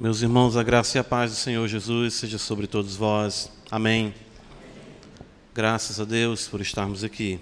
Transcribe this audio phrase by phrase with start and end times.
[0.00, 3.50] Meus irmãos, a graça e a paz do Senhor Jesus seja sobre todos vós.
[3.68, 4.14] Amém.
[5.52, 7.40] Graças a Deus por estarmos aqui,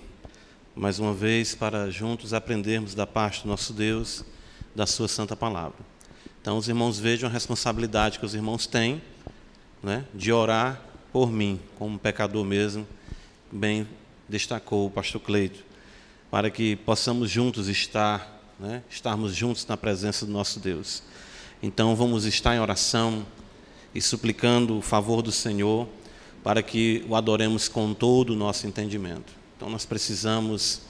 [0.74, 4.24] mais uma vez, para juntos aprendermos da parte do nosso Deus,
[4.74, 5.76] da Sua Santa Palavra.
[6.40, 9.02] Então, os irmãos vejam a responsabilidade que os irmãos têm
[9.82, 10.80] né, de orar
[11.12, 12.88] por mim, como pecador mesmo,
[13.52, 13.86] bem
[14.26, 15.62] destacou o pastor Cleito,
[16.30, 21.02] para que possamos juntos estar, né, estarmos juntos na presença do nosso Deus.
[21.66, 23.26] Então vamos estar em oração
[23.92, 25.88] e suplicando o favor do Senhor
[26.40, 29.32] para que o adoremos com todo o nosso entendimento.
[29.56, 30.82] Então nós precisamos,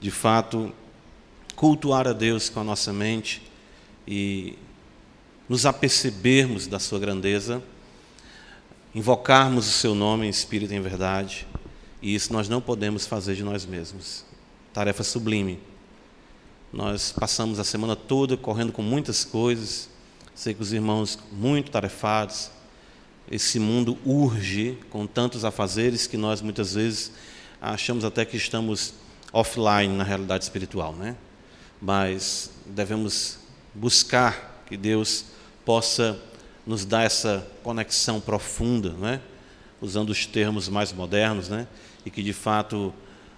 [0.00, 0.72] de fato,
[1.54, 3.42] cultuar a Deus com a nossa mente
[4.08, 4.56] e
[5.46, 7.62] nos apercebermos da sua grandeza,
[8.94, 11.46] invocarmos o seu nome em espírito e em verdade,
[12.00, 14.24] e isso nós não podemos fazer de nós mesmos.
[14.72, 15.60] Tarefa sublime.
[16.72, 19.92] Nós passamos a semana toda correndo com muitas coisas,
[20.34, 22.50] Sei que os irmãos muito tarefados,
[23.30, 27.12] esse mundo urge com tantos afazeres que nós muitas vezes
[27.60, 28.94] achamos até que estamos
[29.32, 31.16] offline na realidade espiritual, né?
[31.80, 33.38] Mas devemos
[33.74, 35.26] buscar que Deus
[35.64, 36.20] possa
[36.66, 39.20] nos dar essa conexão profunda, né?
[39.80, 41.66] Usando os termos mais modernos, né?
[42.04, 42.92] E que de fato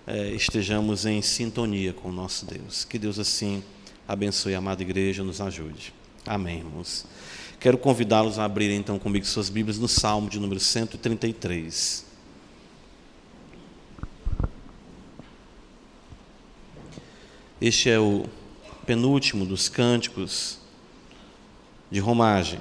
[0.07, 2.85] é, estejamos em sintonia com o nosso Deus.
[2.85, 3.63] Que Deus assim
[4.07, 5.93] abençoe a amada igreja, nos ajude.
[6.27, 7.07] Amém, irmãos.
[7.61, 12.05] Quero convidá-los a abrirem então comigo suas Bíblias no Salmo de número 133.
[17.61, 18.27] Este é o
[18.85, 20.59] penúltimo dos cânticos
[21.93, 22.59] de romagem.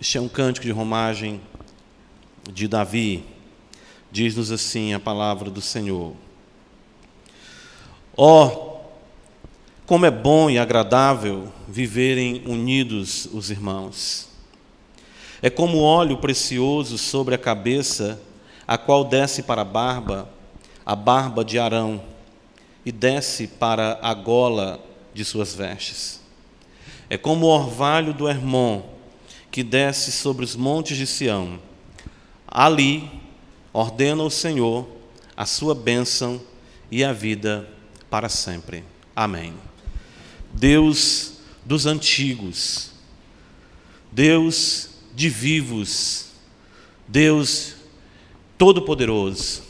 [0.00, 1.40] Este é um cântico de romagem
[2.52, 3.24] de Davi.
[4.10, 6.16] Diz-nos assim a palavra do Senhor.
[8.16, 8.72] Ó, oh,
[9.86, 14.28] como é bom e agradável viverem unidos os irmãos.
[15.40, 18.20] É como óleo precioso sobre a cabeça,
[18.68, 20.28] a qual desce para a barba,
[20.84, 22.02] a barba de Arão,
[22.84, 24.78] e desce para a gola
[25.14, 26.20] de suas vestes.
[27.08, 28.82] É como o orvalho do Hermon,
[29.50, 31.58] que desce sobre os montes de Sião.
[32.46, 33.10] Ali
[33.72, 34.86] ordena o Senhor
[35.36, 36.40] a sua bênção
[36.90, 37.68] e a vida
[38.12, 38.84] para sempre.
[39.16, 39.54] Amém.
[40.52, 42.90] Deus dos antigos,
[44.12, 46.26] Deus de vivos,
[47.08, 47.76] Deus
[48.58, 49.62] todo-poderoso,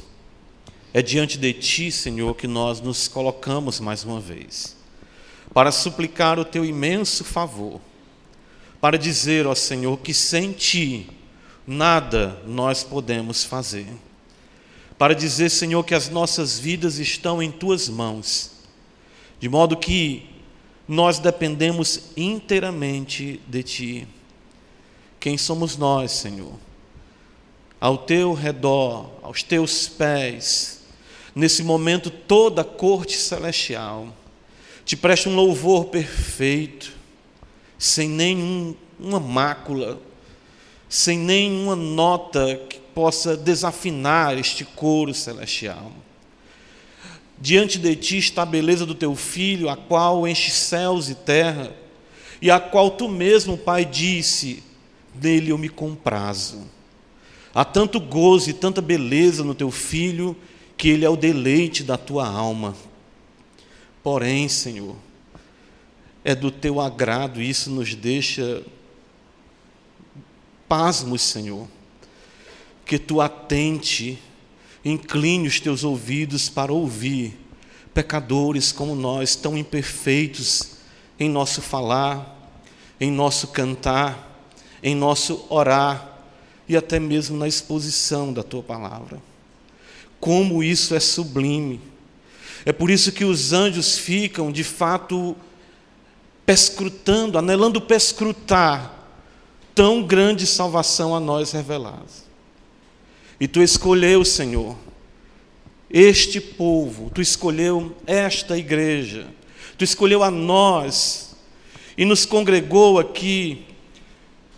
[0.93, 4.77] é diante de Ti, Senhor, que nós nos colocamos mais uma vez,
[5.55, 7.81] para suplicar o Teu imenso favor,
[8.81, 11.09] para dizer, ó Senhor, que sem Ti
[11.65, 13.87] nada nós podemos fazer
[15.03, 18.53] para dizer, Senhor, que as nossas vidas estão em tuas mãos,
[19.41, 20.31] de modo que
[20.87, 24.09] nós dependemos inteiramente de ti.
[25.19, 26.53] Quem somos nós, Senhor?
[27.81, 30.85] Ao teu redor, aos teus pés,
[31.35, 34.07] nesse momento toda a corte celestial
[34.85, 36.93] te presta um louvor perfeito,
[37.77, 40.01] sem nenhuma mácula,
[40.89, 45.93] sem nenhuma nota que possa desafinar este coro celestial.
[47.39, 51.75] Diante de ti está a beleza do teu filho, a qual enche céus e terra,
[52.41, 54.63] e a qual tu mesmo, Pai, disse:
[55.15, 56.67] Nele eu me comprazo.
[57.55, 60.37] Há tanto gozo e tanta beleza no teu filho,
[60.77, 62.77] que ele é o deleite da tua alma.
[64.03, 64.97] Porém, Senhor,
[66.25, 68.63] é do teu agrado, e isso nos deixa
[70.69, 71.69] pasmos, Senhor
[72.85, 74.19] que tu atente,
[74.85, 77.39] incline os teus ouvidos para ouvir
[77.95, 80.77] pecadores como nós, tão imperfeitos
[81.19, 82.39] em nosso falar,
[83.01, 84.47] em nosso cantar,
[84.83, 86.19] em nosso orar
[86.69, 89.23] e até mesmo na exposição da tua palavra.
[90.19, 91.81] Como isso é sublime.
[92.65, 95.37] É por isso que os anjos ficam, de fato,
[96.47, 99.01] pescrutando, anelando pescrutar
[99.75, 102.32] tão grande salvação a nós revelada.
[103.41, 104.77] E tu escolheu, Senhor,
[105.91, 109.27] este povo, tu escolheu esta igreja,
[109.77, 111.37] tu escolheu a nós
[111.97, 113.67] e nos congregou aqui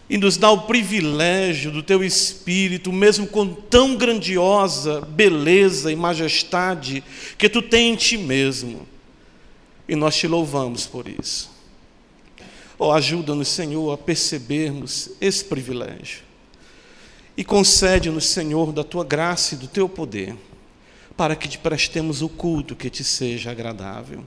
[0.09, 7.03] e nos dá o privilégio do teu espírito, mesmo com tão grandiosa beleza e majestade
[7.38, 8.87] que tu tens em ti mesmo.
[9.88, 11.50] E nós te louvamos por isso.
[12.79, 16.23] Oh, ajuda-nos, Senhor, a percebermos esse privilégio.
[17.36, 20.36] E concede-nos, Senhor, da tua graça e do teu poder,
[21.16, 24.25] para que te prestemos o culto que te seja agradável.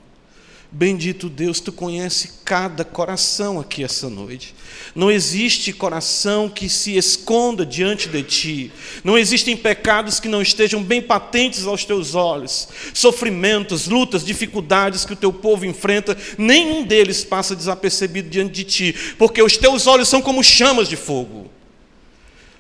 [0.70, 4.54] Bendito Deus, tu conhece cada coração aqui essa noite.
[4.94, 8.72] Não existe coração que se esconda diante de ti.
[9.02, 12.68] Não existem pecados que não estejam bem patentes aos teus olhos.
[12.94, 18.96] Sofrimentos, lutas, dificuldades que o teu povo enfrenta, nenhum deles passa desapercebido diante de ti,
[19.18, 21.50] porque os teus olhos são como chamas de fogo.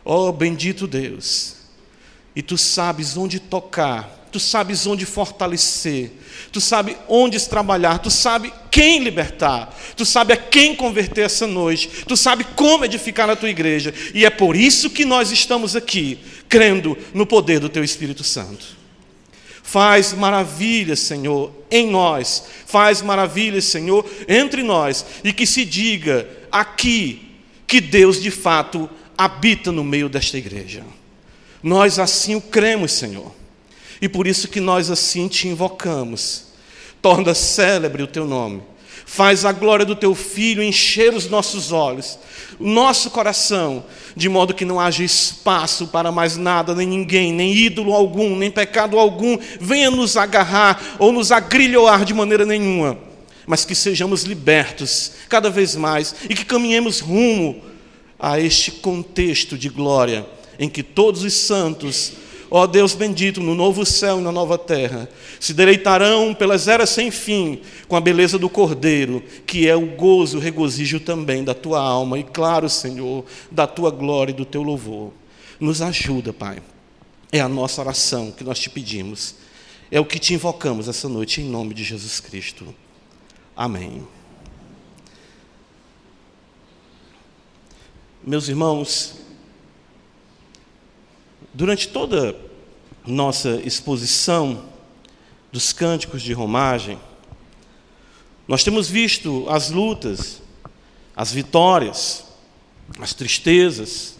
[0.09, 1.57] Oh, bendito Deus.
[2.33, 6.11] E tu sabes onde tocar tu sabes onde fortalecer,
[6.51, 11.89] tu sabes onde trabalhar, tu sabes quem libertar, tu sabes a quem converter essa noite,
[12.07, 16.19] tu sabes como edificar a tua igreja, e é por isso que nós estamos aqui,
[16.47, 18.77] crendo no poder do teu Espírito Santo.
[19.63, 27.27] Faz maravilhas, Senhor, em nós, faz maravilhas, Senhor, entre nós, e que se diga aqui
[27.65, 30.83] que Deus de fato habita no meio desta igreja.
[31.63, 33.31] Nós assim o cremos, Senhor.
[34.01, 36.45] E por isso que nós assim te invocamos.
[37.01, 38.61] Torna célebre o teu nome.
[39.05, 42.19] Faz a glória do teu filho encher os nossos olhos,
[42.59, 47.55] o nosso coração, de modo que não haja espaço para mais nada, nem ninguém, nem
[47.55, 52.97] ídolo algum, nem pecado algum venha nos agarrar ou nos agrilhoar de maneira nenhuma,
[53.45, 57.63] mas que sejamos libertos cada vez mais e que caminhemos rumo
[58.19, 60.25] a este contexto de glória
[60.59, 62.13] em que todos os santos
[62.49, 65.09] ó Deus bendito, no novo céu e na nova terra,
[65.39, 70.37] se deleitarão pelas eras sem fim com a beleza do Cordeiro, que é o gozo,
[70.37, 74.63] o regozijo também da tua alma e, claro, Senhor, da tua glória e do teu
[74.63, 75.11] louvor.
[75.59, 76.61] Nos ajuda, Pai.
[77.31, 79.35] É a nossa oração que nós te pedimos.
[79.91, 82.73] É o que te invocamos essa noite, em nome de Jesus Cristo.
[83.55, 84.16] Amém.
[88.27, 89.15] Meus irmãos,
[91.53, 92.35] Durante toda
[93.03, 94.65] nossa exposição
[95.51, 96.99] dos cânticos de romagem,
[98.47, 100.41] nós temos visto as lutas,
[101.15, 102.25] as vitórias,
[102.99, 104.17] as tristezas,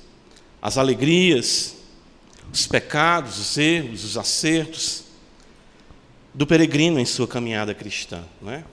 [0.60, 1.75] as alegrias,
[2.51, 5.03] os pecados, os erros, os acertos
[6.33, 8.63] do peregrino em sua caminhada cristã, não é?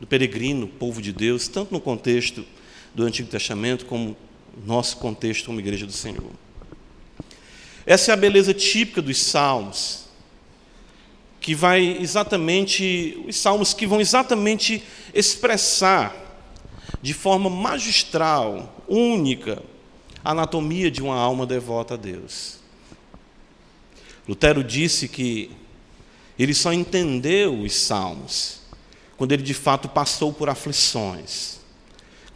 [0.00, 2.46] do peregrino, povo de Deus, tanto no contexto
[2.94, 4.16] do Antigo Testamento como
[4.64, 6.30] nosso contexto como Igreja do Senhor.
[7.84, 10.06] Essa é a beleza típica dos salmos,
[11.40, 14.82] que vai exatamente, os salmos que vão exatamente
[15.14, 16.14] expressar
[17.00, 19.62] de forma magistral, única,
[20.24, 22.58] a anatomia de uma alma devota a Deus.
[24.26, 25.50] Lutero disse que
[26.36, 28.60] ele só entendeu os salmos
[29.16, 31.55] quando ele de fato passou por aflições,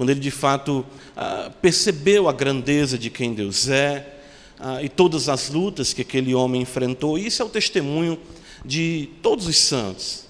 [0.00, 0.82] quando ele de fato
[1.14, 4.14] ah, percebeu a grandeza de quem Deus é
[4.58, 7.18] ah, e todas as lutas que aquele homem enfrentou.
[7.18, 8.18] Isso é o testemunho
[8.64, 10.24] de todos os santos.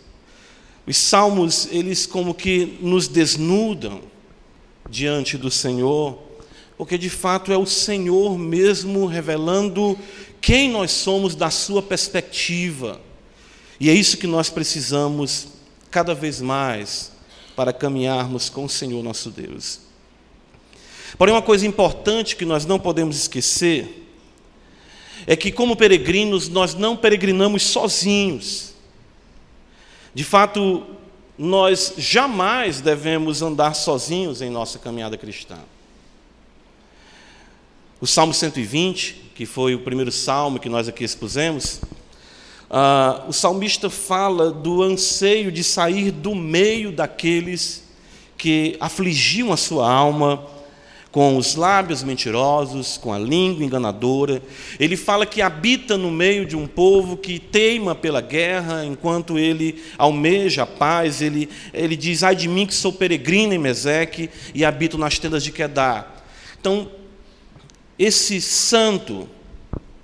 [0.85, 4.01] Os salmos, eles como que nos desnudam
[4.91, 6.19] diante do Senhor,
[6.77, 9.97] porque de fato é o Senhor mesmo revelando
[10.41, 13.01] quem nós somos da sua perspectiva.
[13.79, 15.47] E é isso que nós precisamos
[15.93, 17.20] cada vez mais
[17.61, 19.81] para caminharmos com o Senhor nosso Deus.
[21.19, 24.09] Porém, uma coisa importante que nós não podemos esquecer
[25.27, 28.73] é que, como peregrinos, nós não peregrinamos sozinhos.
[30.15, 30.87] De fato,
[31.37, 35.59] nós jamais devemos andar sozinhos em nossa caminhada cristã.
[38.01, 41.83] O Salmo 120, que foi o primeiro salmo que nós aqui expusemos,
[42.71, 47.85] uh, o salmista fala do anseio de sair do meio daqueles
[48.39, 50.43] que afligiam a sua alma,
[51.13, 54.41] com os lábios mentirosos, com a língua enganadora.
[54.79, 59.83] Ele fala que habita no meio de um povo que teima pela guerra, enquanto ele
[59.99, 61.21] almeja a paz.
[61.21, 65.43] Ele, ele diz: Ai de mim que sou peregrino em Meseque e habito nas tendas
[65.43, 66.25] de Quedar.
[66.61, 66.91] Então,
[67.99, 69.29] esse santo,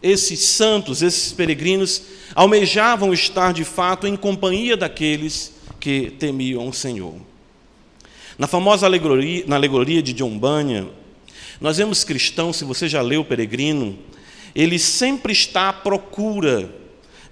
[0.02, 2.02] esses santos, esses peregrinos,
[2.34, 7.14] almejavam estar de fato em companhia daqueles que temiam o Senhor.
[8.38, 10.88] Na famosa alegoria, na alegoria de John Bunyan,
[11.60, 13.98] nós vemos cristão, se você já leu o Peregrino,
[14.54, 16.70] ele sempre está à procura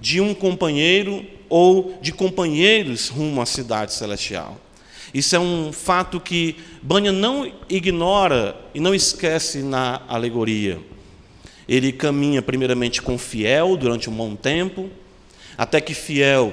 [0.00, 4.60] de um companheiro ou de companheiros rumo à cidade celestial.
[5.12, 10.80] Isso é um fato que Bunyan não ignora e não esquece na alegoria.
[11.68, 14.90] Ele caminha primeiramente com fiel durante um bom tempo,
[15.56, 16.52] até que fiel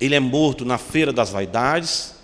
[0.00, 2.14] ele é morto na feira das vaidades,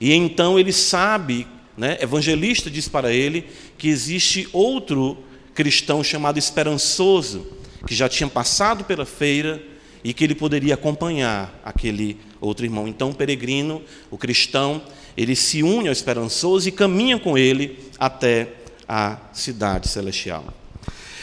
[0.00, 1.46] e então ele sabe,
[1.76, 3.44] né, evangelista diz para ele
[3.76, 5.18] que existe outro
[5.54, 7.46] cristão chamado esperançoso,
[7.86, 9.62] que já tinha passado pela feira
[10.04, 12.88] e que ele poderia acompanhar aquele outro irmão.
[12.88, 14.82] Então, o peregrino, o cristão,
[15.16, 18.48] ele se une ao esperançoso e caminha com ele até
[18.88, 20.61] a cidade celestial.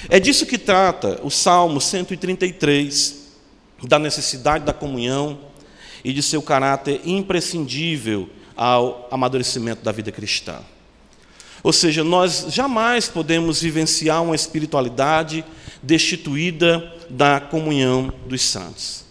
[0.08, 3.28] É disso que trata o Salmo 133,
[3.84, 5.40] da necessidade da comunhão
[6.04, 10.60] e de seu caráter imprescindível ao amadurecimento da vida cristã.
[11.62, 15.44] Ou seja, nós jamais podemos vivenciar uma espiritualidade
[15.84, 19.06] destituída da comunhão dos santos.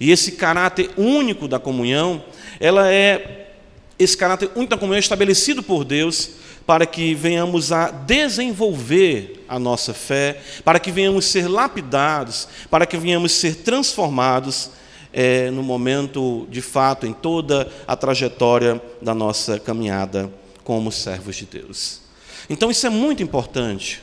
[0.00, 2.24] E esse caráter único da comunhão,
[2.58, 3.50] ela é
[3.98, 6.30] esse caráter único da comunhão é estabelecido por Deus
[6.72, 12.96] para que venhamos a desenvolver a nossa fé, para que venhamos ser lapidados, para que
[12.96, 14.70] venhamos ser transformados
[15.12, 20.32] é, no momento, de fato, em toda a trajetória da nossa caminhada
[20.64, 22.00] como servos de Deus.
[22.48, 24.02] Então isso é muito importante.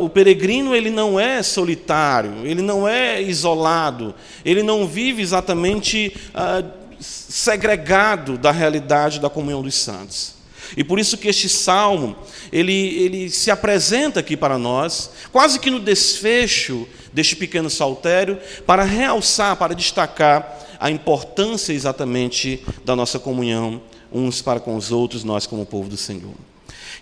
[0.00, 6.64] O peregrino ele não é solitário, ele não é isolado, ele não vive exatamente ah,
[6.98, 10.43] segregado da realidade da comunhão dos santos.
[10.76, 12.16] E por isso que este salmo,
[12.52, 18.82] ele, ele se apresenta aqui para nós, quase que no desfecho deste pequeno saltério, para
[18.82, 23.80] realçar, para destacar a importância exatamente da nossa comunhão
[24.12, 26.34] uns para com os outros, nós como povo do Senhor.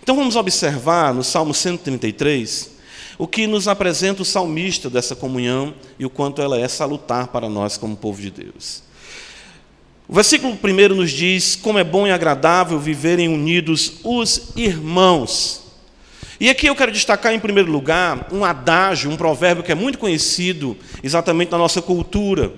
[0.01, 2.71] Então vamos observar no Salmo 133
[3.17, 7.47] o que nos apresenta o salmista dessa comunhão e o quanto ela é salutar para
[7.47, 8.81] nós como povo de Deus.
[10.13, 15.63] O versículo 1 nos diz como é bom e agradável viverem unidos os irmãos.
[16.39, 19.97] E aqui eu quero destacar, em primeiro lugar, um adágio, um provérbio que é muito
[19.97, 22.53] conhecido exatamente na nossa cultura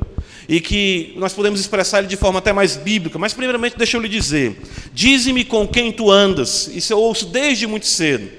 [0.49, 3.17] e que nós podemos expressar ele de forma até mais bíblica.
[3.17, 4.61] Mas, primeiramente, deixa eu lhe dizer:
[4.93, 6.67] Dize-me com quem tu andas.
[6.67, 8.29] Isso eu ouço desde muito cedo.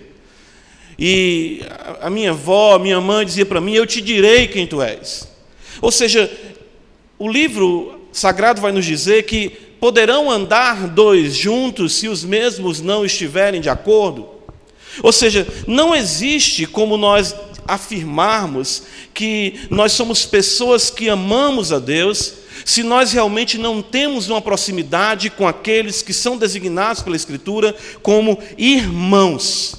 [0.99, 1.63] E
[2.03, 5.27] a minha avó, a minha mãe dizia para mim: Eu te direi quem tu és.
[5.81, 6.31] Ou seja,
[7.19, 13.05] o livro sagrado vai nos dizer que poderão andar dois juntos se os mesmos não
[13.05, 14.29] estiverem de acordo.
[15.03, 17.35] Ou seja, não existe como nós
[17.69, 24.41] afirmarmos que nós somos pessoas que amamos a Deus, se nós realmente não temos uma
[24.41, 29.77] proximidade com aqueles que são designados pela Escritura como irmãos.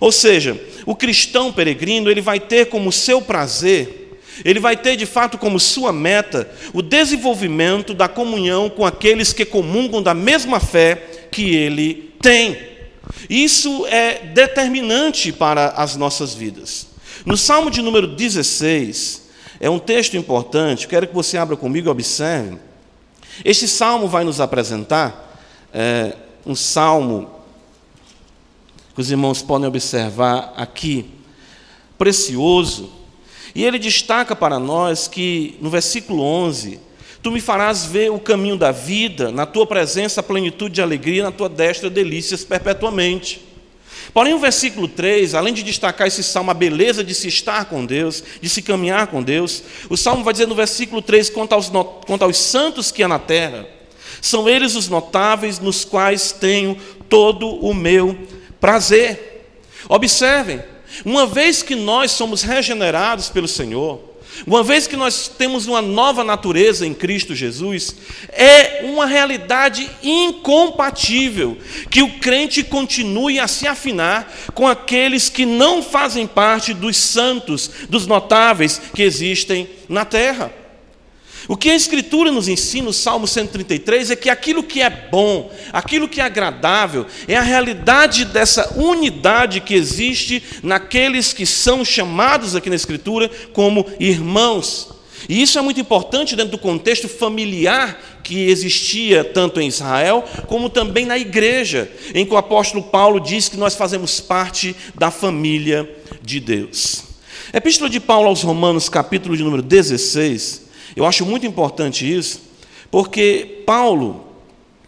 [0.00, 4.03] Ou seja, o cristão peregrino, ele vai ter como seu prazer,
[4.42, 9.44] ele vai ter de fato como sua meta o desenvolvimento da comunhão com aqueles que
[9.44, 12.56] comungam da mesma fé que ele tem.
[13.28, 16.88] Isso é determinante para as nossas vidas.
[17.24, 19.22] No Salmo de número 16,
[19.60, 22.58] é um texto importante, quero que você abra comigo e observe.
[23.44, 25.38] Este salmo vai nos apresentar
[25.72, 26.14] é,
[26.46, 27.30] um salmo
[28.94, 31.10] que os irmãos podem observar aqui,
[31.98, 32.92] precioso,
[33.54, 36.80] e ele destaca para nós que no versículo 11:
[37.22, 41.22] Tu me farás ver o caminho da vida, na tua presença a plenitude de alegria,
[41.22, 43.40] na tua destra delícias perpetuamente.
[44.12, 47.84] Porém, o versículo 3, além de destacar esse salmo, a beleza de se estar com
[47.84, 51.70] Deus, de se caminhar com Deus, o salmo vai dizer no versículo 3: quanto aos,
[52.06, 53.66] quanto aos santos que há na terra,
[54.20, 56.76] são eles os notáveis nos quais tenho
[57.08, 58.18] todo o meu
[58.60, 59.48] prazer.
[59.88, 60.62] Observem,
[61.04, 64.14] uma vez que nós somos regenerados pelo Senhor,
[64.46, 67.94] uma vez que nós temos uma nova natureza em Cristo Jesus,
[68.30, 71.56] é uma realidade incompatível
[71.88, 77.70] que o crente continue a se afinar com aqueles que não fazem parte dos santos,
[77.88, 80.63] dos notáveis que existem na terra.
[81.46, 85.52] O que a Escritura nos ensina, o Salmo 133, é que aquilo que é bom,
[85.72, 92.56] aquilo que é agradável, é a realidade dessa unidade que existe naqueles que são chamados
[92.56, 94.94] aqui na Escritura como irmãos.
[95.28, 100.70] E isso é muito importante dentro do contexto familiar que existia tanto em Israel, como
[100.70, 105.88] também na igreja, em que o apóstolo Paulo diz que nós fazemos parte da família
[106.22, 107.04] de Deus.
[107.52, 110.63] Epístola de Paulo aos Romanos, capítulo de número 16,
[110.96, 112.42] eu acho muito importante isso,
[112.90, 114.24] porque Paulo,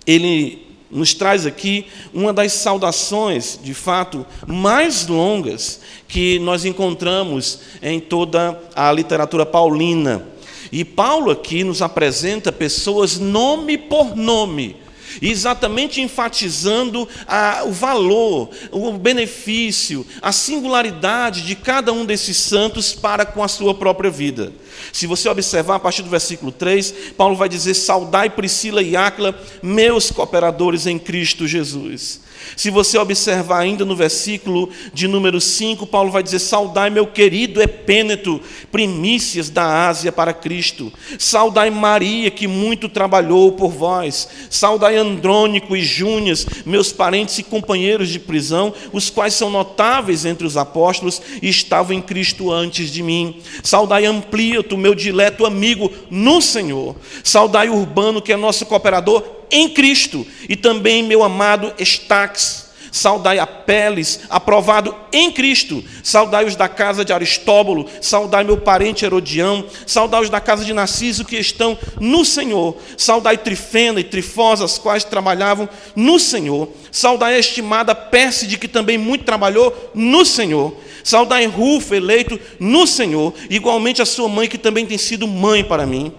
[0.06, 7.98] ele nos traz aqui uma das saudações, de fato, mais longas que nós encontramos em
[7.98, 10.24] toda a literatura paulina.
[10.70, 14.76] E Paulo aqui nos apresenta pessoas nome por nome,
[15.20, 23.24] exatamente enfatizando a, o valor, o benefício, a singularidade de cada um desses santos para
[23.24, 24.52] com a sua própria vida.
[24.92, 29.38] Se você observar a partir do versículo 3, Paulo vai dizer: Saudai Priscila e Áquila,
[29.62, 32.25] meus cooperadores em Cristo Jesus.
[32.54, 37.60] Se você observar ainda no versículo de número 5, Paulo vai dizer: Saudai meu querido
[37.60, 40.92] Epêneto, primícias da Ásia para Cristo.
[41.18, 44.28] Saudai Maria, que muito trabalhou por vós.
[44.50, 50.46] Saudai Andrônico e Júnias, meus parentes e companheiros de prisão, os quais são notáveis entre
[50.46, 53.40] os apóstolos e estavam em Cristo antes de mim.
[53.62, 56.96] Saudai Amplíato, meu dileto amigo no Senhor.
[57.24, 62.66] Saudai Urbano, que é nosso cooperador em Cristo, e também meu amado Estax.
[62.96, 65.84] Saudai a Peles, aprovado em Cristo.
[66.02, 67.86] Saudai os da casa de Aristóbulo.
[68.00, 69.66] Saudai meu parente Herodião.
[69.86, 72.74] Saudai os da casa de Narciso que estão no Senhor.
[72.96, 76.70] Saudai Trifena e Trifosa, as quais trabalhavam no Senhor.
[76.90, 80.74] Saudai a estimada Pérside, que também muito trabalhou no Senhor.
[81.04, 83.34] Saudai Rufo, eleito no Senhor.
[83.50, 86.14] Igualmente a sua mãe, que também tem sido mãe para mim.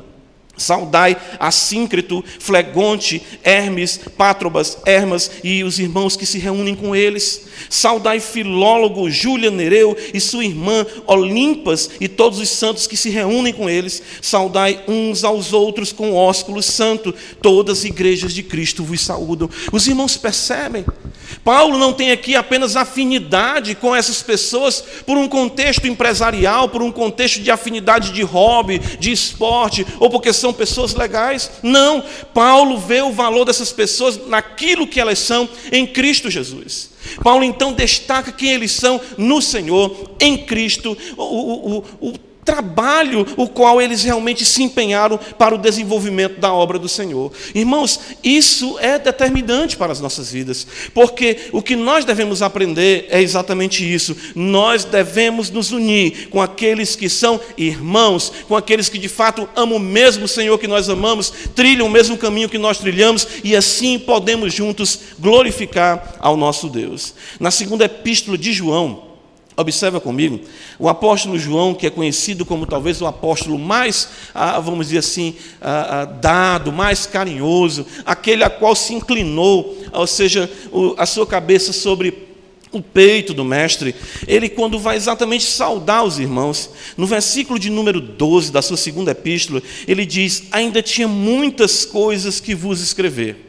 [0.57, 7.47] Saudai Assíncreto, Flegonte, Hermes, Pátrobas, Hermas e os irmãos que se reúnem com eles.
[7.69, 13.53] Saudai Filólogo, Júlia Nereu e sua irmã Olimpas e todos os santos que se reúnem
[13.53, 14.01] com eles.
[14.21, 17.13] Saudai uns aos outros com ósculo santo.
[17.41, 19.49] Todas as igrejas de Cristo vos saúdam.
[19.71, 20.85] Os irmãos percebem
[21.43, 26.91] Paulo não tem aqui apenas afinidade com essas pessoas por um contexto empresarial, por um
[26.91, 31.51] contexto de afinidade de hobby, de esporte, ou porque são pessoas legais.
[31.61, 36.91] Não, Paulo vê o valor dessas pessoas naquilo que elas são em Cristo Jesus.
[37.23, 42.13] Paulo então destaca quem eles são no Senhor, em Cristo, o, o, o,
[42.47, 47.29] trabalho o qual eles realmente se empenharam para o desenvolvimento da obra do Senhor.
[47.53, 53.21] Irmãos, isso é determinante para as nossas vidas, porque o que nós devemos aprender é
[53.21, 54.15] exatamente isso.
[54.33, 59.75] Nós devemos nos unir com aqueles que são irmãos, com aqueles que de fato amam
[59.75, 63.99] o mesmo Senhor que nós amamos, trilham o mesmo caminho que nós trilhamos e assim
[63.99, 67.13] podemos juntos glorificar ao nosso Deus.
[67.41, 69.06] Na segunda epístola de João,
[69.59, 70.39] Observa comigo,
[70.77, 75.35] o apóstolo João, que é conhecido como talvez o apóstolo mais, ah, vamos dizer assim,
[75.59, 80.47] ah, ah, dado, mais carinhoso, aquele a qual se inclinou, ou seja,
[80.95, 82.27] a sua cabeça sobre
[82.71, 83.95] o peito do mestre,
[84.27, 89.09] ele, quando vai exatamente saudar os irmãos, no versículo de número 12 da sua segunda
[89.09, 93.46] epístola, ele diz: Ainda tinha muitas coisas que vos escrever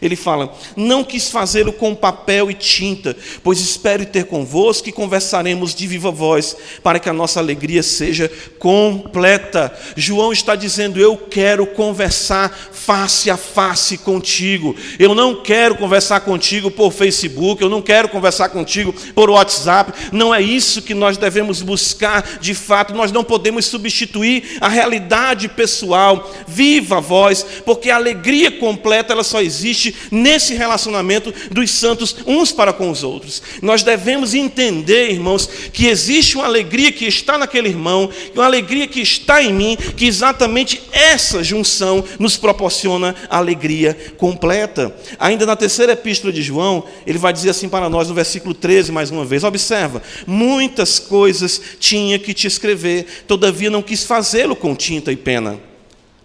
[0.00, 5.74] ele fala: Não quis fazê-lo com papel e tinta, pois espero ter convosco e conversaremos
[5.74, 9.76] de viva voz, para que a nossa alegria seja completa.
[9.96, 14.76] João está dizendo: Eu quero conversar face a face contigo.
[14.98, 19.92] Eu não quero conversar contigo por Facebook, eu não quero conversar contigo por WhatsApp.
[20.12, 22.94] Não é isso que nós devemos buscar de fato.
[22.94, 26.32] Nós não podemos substituir a realidade pessoal.
[26.46, 32.52] Viva voz, porque a alegria completa ela só existe existe nesse relacionamento dos santos uns
[32.52, 33.42] para com os outros.
[33.62, 39.00] Nós devemos entender, irmãos, que existe uma alegria que está naquele irmão, uma alegria que
[39.00, 44.94] está em mim, que exatamente essa junção nos proporciona a alegria completa.
[45.18, 48.92] Ainda na terceira epístola de João, ele vai dizer assim para nós no versículo 13,
[48.92, 54.74] mais uma vez: observa, muitas coisas tinha que te escrever, todavia não quis fazê-lo com
[54.74, 55.58] tinta e pena,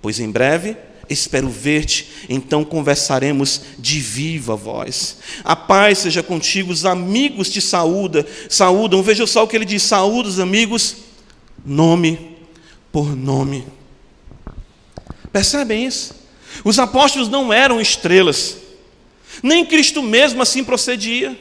[0.02, 0.76] pois em breve
[1.12, 5.17] espero ver-te, então conversaremos de viva voz.
[5.43, 9.04] A paz seja contigo, os amigos te saúda, saúdam.
[9.04, 10.97] Veja só o que ele diz: saúda os amigos,
[11.65, 12.38] nome
[12.91, 13.65] por nome.
[15.32, 16.13] Percebem isso?
[16.63, 18.58] Os apóstolos não eram estrelas,
[19.41, 21.38] nem Cristo mesmo assim procedia.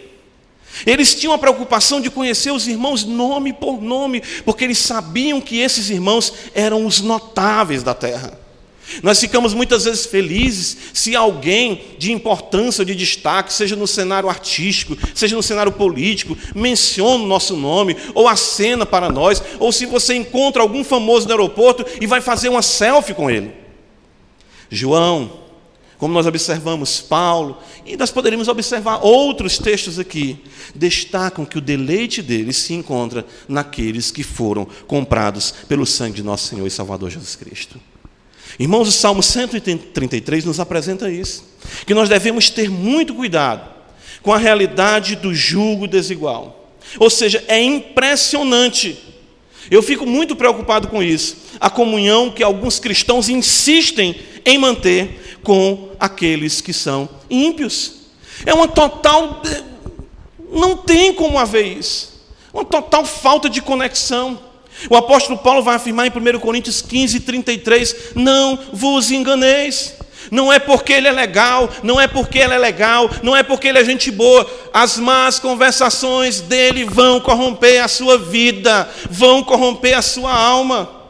[0.86, 5.58] Eles tinham a preocupação de conhecer os irmãos nome por nome, porque eles sabiam que
[5.58, 8.39] esses irmãos eram os notáveis da terra.
[9.02, 14.96] Nós ficamos muitas vezes felizes se alguém de importância, de destaque, seja no cenário artístico,
[15.14, 20.14] seja no cenário político, menciona o nosso nome, ou acena para nós, ou se você
[20.14, 23.52] encontra algum famoso no aeroporto e vai fazer uma selfie com ele.
[24.68, 25.40] João,
[25.98, 30.38] como nós observamos Paulo, e nós poderíamos observar outros textos aqui,
[30.74, 36.48] destacam que o deleite deles se encontra naqueles que foram comprados pelo sangue de nosso
[36.48, 37.78] Senhor e Salvador Jesus Cristo.
[38.58, 41.44] Irmãos, o Salmo 133 nos apresenta isso,
[41.86, 43.68] que nós devemos ter muito cuidado
[44.22, 46.74] com a realidade do julgo desigual.
[46.98, 48.98] Ou seja, é impressionante.
[49.70, 51.36] Eu fico muito preocupado com isso.
[51.60, 57.92] A comunhão que alguns cristãos insistem em manter com aqueles que são ímpios.
[58.44, 59.42] É uma total.
[60.50, 62.20] Não tem como haver isso.
[62.52, 64.49] Uma total falta de conexão.
[64.88, 69.94] O apóstolo Paulo vai afirmar em 1 Coríntios 15, 33: Não vos enganeis,
[70.30, 73.68] Não é porque ele é legal, não é porque ela é legal, não é porque
[73.68, 74.48] ele é gente boa.
[74.72, 81.00] As más conversações dele vão corromper a sua vida, vão corromper a sua alma.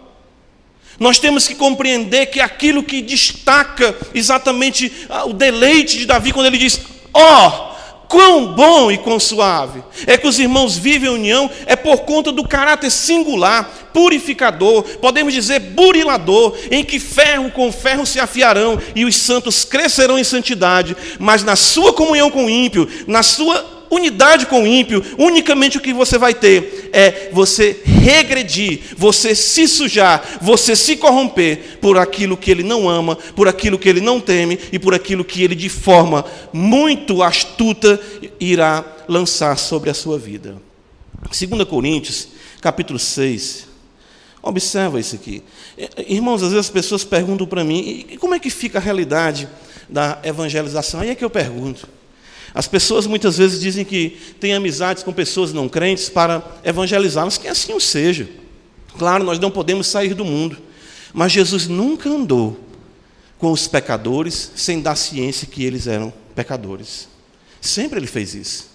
[0.99, 6.47] Nós temos que compreender que aquilo que destaca exatamente ah, o deleite de Davi, quando
[6.47, 6.81] ele diz:
[7.13, 7.70] Ó, oh,
[8.11, 9.83] quão bom e quão suave.
[10.05, 15.33] É que os irmãos vivem em união, é por conta do caráter singular, purificador, podemos
[15.33, 20.97] dizer burilador, em que ferro com ferro se afiarão e os santos crescerão em santidade,
[21.21, 25.81] mas na sua comunhão com o ímpio, na sua unidade com o ímpio, unicamente o
[25.81, 32.37] que você vai ter é você regredir, você se sujar, você se corromper por aquilo
[32.37, 35.55] que ele não ama, por aquilo que ele não teme e por aquilo que ele
[35.55, 38.01] de forma muito astuta
[38.39, 40.57] irá lançar sobre a sua vida.
[41.23, 42.29] 2 Coríntios,
[42.61, 43.69] capítulo 6.
[44.43, 45.43] Observa isso aqui.
[46.09, 49.49] Irmãos, às vezes as pessoas perguntam para mim, e como é que fica a realidade
[49.89, 51.01] da evangelização?
[51.01, 51.87] Aí é que eu pergunto.
[52.55, 57.49] As pessoas muitas vezes dizem que têm amizades com pessoas não crentes para evangelizá-las, que
[57.49, 58.29] assim o seja.
[58.99, 60.59] Claro, nós não podemos sair do mundo,
[61.13, 62.59] mas Jesus nunca andou
[63.39, 67.09] com os pecadores sem dar ciência que eles eram pecadores.
[67.61, 68.71] Sempre ele fez isso.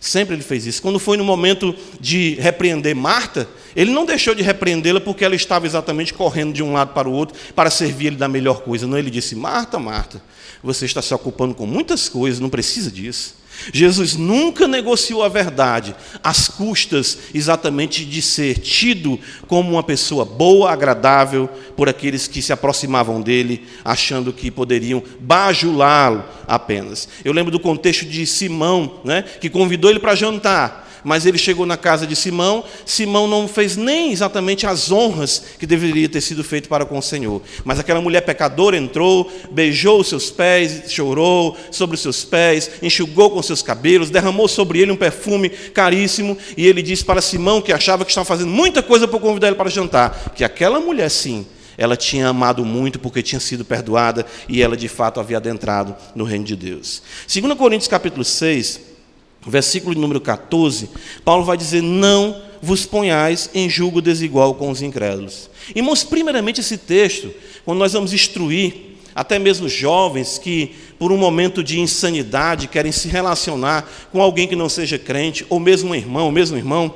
[0.00, 0.82] Sempre ele fez isso.
[0.82, 5.64] Quando foi no momento de repreender Marta, ele não deixou de repreendê-la porque ela estava
[5.64, 8.88] exatamente correndo de um lado para o outro para servir ele da melhor coisa.
[8.88, 10.20] Não, ele disse: Marta, Marta,
[10.60, 13.36] você está se ocupando com muitas coisas, não precisa disso.
[13.72, 20.72] Jesus nunca negociou a verdade às custas exatamente de ser tido como uma pessoa boa,
[20.72, 27.08] agradável por aqueles que se aproximavam dele, achando que poderiam bajulá-lo apenas.
[27.24, 31.64] Eu lembro do contexto de Simão, né, que convidou ele para jantar mas ele chegou
[31.64, 32.62] na casa de Simão.
[32.84, 37.02] Simão não fez nem exatamente as honras que deveria ter sido feito para com o
[37.02, 37.40] Senhor.
[37.64, 43.30] Mas aquela mulher pecadora entrou, beijou os seus pés, chorou sobre os seus pés, enxugou
[43.30, 46.36] com seus cabelos, derramou sobre ele um perfume caríssimo.
[46.58, 49.56] E ele disse para Simão, que achava que estava fazendo muita coisa para convidar ele
[49.56, 51.46] para jantar, que aquela mulher, sim,
[51.78, 56.24] ela tinha amado muito porque tinha sido perdoada e ela de fato havia adentrado no
[56.24, 57.00] reino de Deus.
[57.32, 58.97] 2 Coríntios capítulo 6,
[59.46, 60.90] versículo número 14,
[61.24, 65.48] Paulo vai dizer: Não vos ponhais em julgo desigual com os incrédulos.
[65.74, 67.32] Irmãos, primeiramente esse texto,
[67.64, 68.74] quando nós vamos instruir,
[69.14, 74.56] até mesmo jovens que, por um momento de insanidade, querem se relacionar com alguém que
[74.56, 76.94] não seja crente, ou mesmo um irmão, ou mesmo um irmão,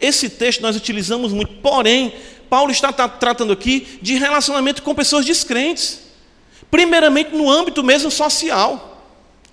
[0.00, 2.12] esse texto nós utilizamos muito, porém,
[2.48, 6.00] Paulo está tratando aqui de relacionamento com pessoas descrentes,
[6.70, 8.91] primeiramente no âmbito mesmo social.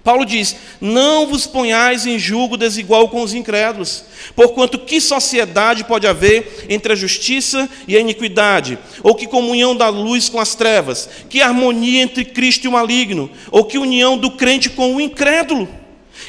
[0.10, 4.04] Paulo diz: Não vos ponhais em julgo desigual com os incrédulos,
[4.36, 8.80] porquanto que sociedade pode haver entre a justiça e a iniquidade?
[9.04, 11.08] Ou que comunhão da luz com as trevas?
[11.30, 13.30] Que harmonia entre Cristo e o maligno?
[13.52, 15.70] Ou que união do crente com o incrédulo?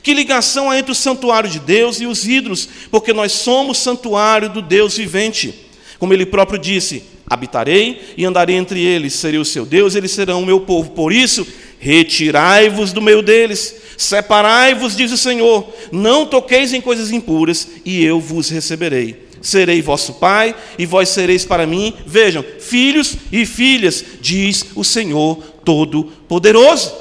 [0.02, 2.68] Que ligação há entre o santuário de Deus e os ídolos?
[2.90, 5.54] Porque nós somos santuário do Deus vivente.
[5.98, 10.42] Como ele próprio disse: Habitarei e andarei entre eles, serei o seu Deus, eles serão
[10.42, 10.90] o meu povo.
[10.90, 11.46] Por isso,
[11.82, 18.20] Retirai-vos do meio deles, separai-vos, diz o Senhor, não toqueis em coisas impuras, e eu
[18.20, 19.28] vos receberei.
[19.40, 25.36] Serei vosso pai, e vós sereis para mim, vejam, filhos e filhas, diz o Senhor
[25.64, 26.92] Todo-Poderoso.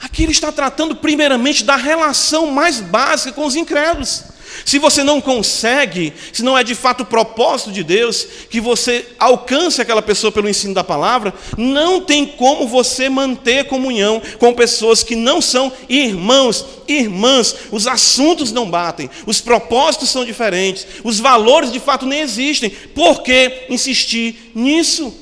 [0.00, 4.24] Aqui ele está tratando primeiramente da relação mais básica com os incrédulos.
[4.68, 9.06] Se você não consegue, se não é de fato o propósito de Deus que você
[9.18, 15.02] alcance aquela pessoa pelo ensino da palavra, não tem como você manter comunhão com pessoas
[15.02, 17.56] que não são irmãos, irmãs.
[17.72, 22.68] Os assuntos não batem, os propósitos são diferentes, os valores de fato nem existem.
[22.68, 25.14] Por que insistir nisso?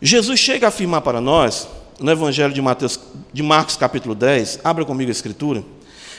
[0.00, 1.66] Jesus chega a afirmar para nós,
[1.98, 3.00] no Evangelho de, Mateus,
[3.32, 5.64] de Marcos, capítulo 10, abra comigo a escritura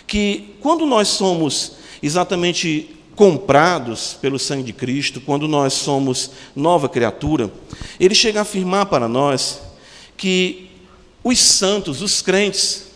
[0.08, 7.52] que quando nós somos exatamente comprados pelo sangue de Cristo, quando nós somos nova criatura,
[8.00, 9.62] ele chega a afirmar para nós
[10.18, 10.70] que
[11.24, 12.88] os santos, os crentes,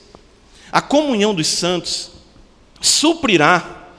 [0.72, 2.12] a comunhão dos santos
[2.82, 3.90] suprirá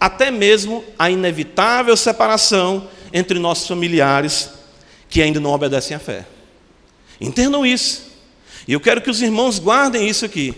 [0.00, 4.50] até mesmo a inevitável separação entre nossos familiares
[5.08, 6.26] que ainda não obedecem à fé.
[7.20, 8.02] Entendam isso.
[8.66, 10.54] E eu quero que os irmãos guardem isso aqui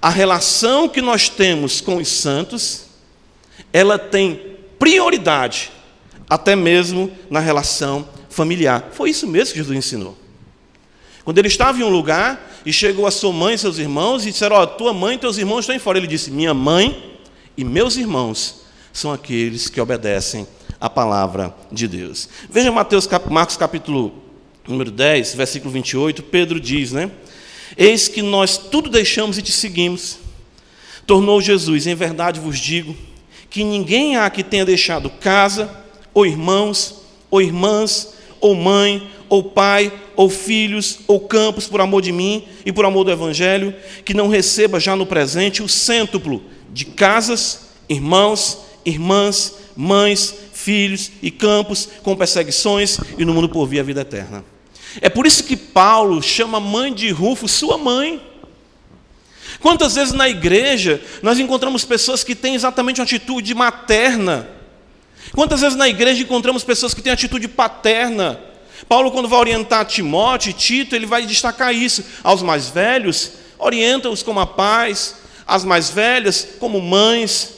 [0.00, 2.86] a relação que nós temos com os santos,
[3.72, 5.70] ela tem prioridade,
[6.28, 8.90] até mesmo na relação familiar.
[8.92, 10.16] Foi isso mesmo que Jesus ensinou.
[11.24, 14.30] Quando ele estava em um lugar e chegou a sua mãe e seus irmãos e
[14.30, 15.98] disseram: Ó, oh, tua mãe e teus irmãos estão em fora.
[15.98, 17.18] Ele disse: Minha mãe
[17.56, 20.46] e meus irmãos são aqueles que obedecem
[20.80, 22.28] a palavra de Deus.
[22.48, 24.22] Veja Mateus, Marcos capítulo
[24.68, 27.10] número 10, versículo 28, Pedro diz, né?
[27.76, 30.18] Eis que nós tudo deixamos e te seguimos.
[31.06, 32.96] Tornou Jesus, em verdade vos digo,
[33.50, 35.70] que ninguém há que tenha deixado casa,
[36.12, 36.96] ou irmãos,
[37.30, 42.72] ou irmãs, ou mãe, ou pai, ou filhos, ou campos, por amor de mim e
[42.72, 48.58] por amor do Evangelho, que não receba já no presente o cêntuplo de casas, irmãos,
[48.84, 54.55] irmãs, mães, filhos e campos, com perseguições e no mundo por vir a vida eterna.
[55.00, 58.20] É por isso que Paulo chama a mãe de Rufo sua mãe.
[59.60, 64.48] Quantas vezes na igreja nós encontramos pessoas que têm exatamente uma atitude materna?
[65.34, 68.40] Quantas vezes na igreja encontramos pessoas que têm atitude paterna?
[68.88, 72.04] Paulo, quando vai orientar Timóteo e Tito, ele vai destacar isso.
[72.22, 77.54] Aos mais velhos, orienta-os como a paz, as mais velhas como mães,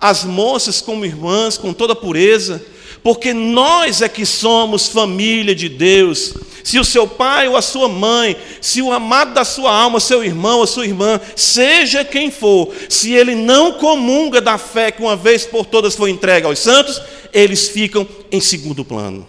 [0.00, 2.64] as moças como irmãs, com toda pureza,
[3.02, 6.34] porque nós é que somos família de Deus.
[6.62, 10.22] Se o seu pai ou a sua mãe, se o amado da sua alma, seu
[10.22, 15.16] irmão ou sua irmã, seja quem for, se ele não comunga da fé que uma
[15.16, 17.00] vez por todas foi entregue aos santos,
[17.32, 19.26] eles ficam em segundo plano.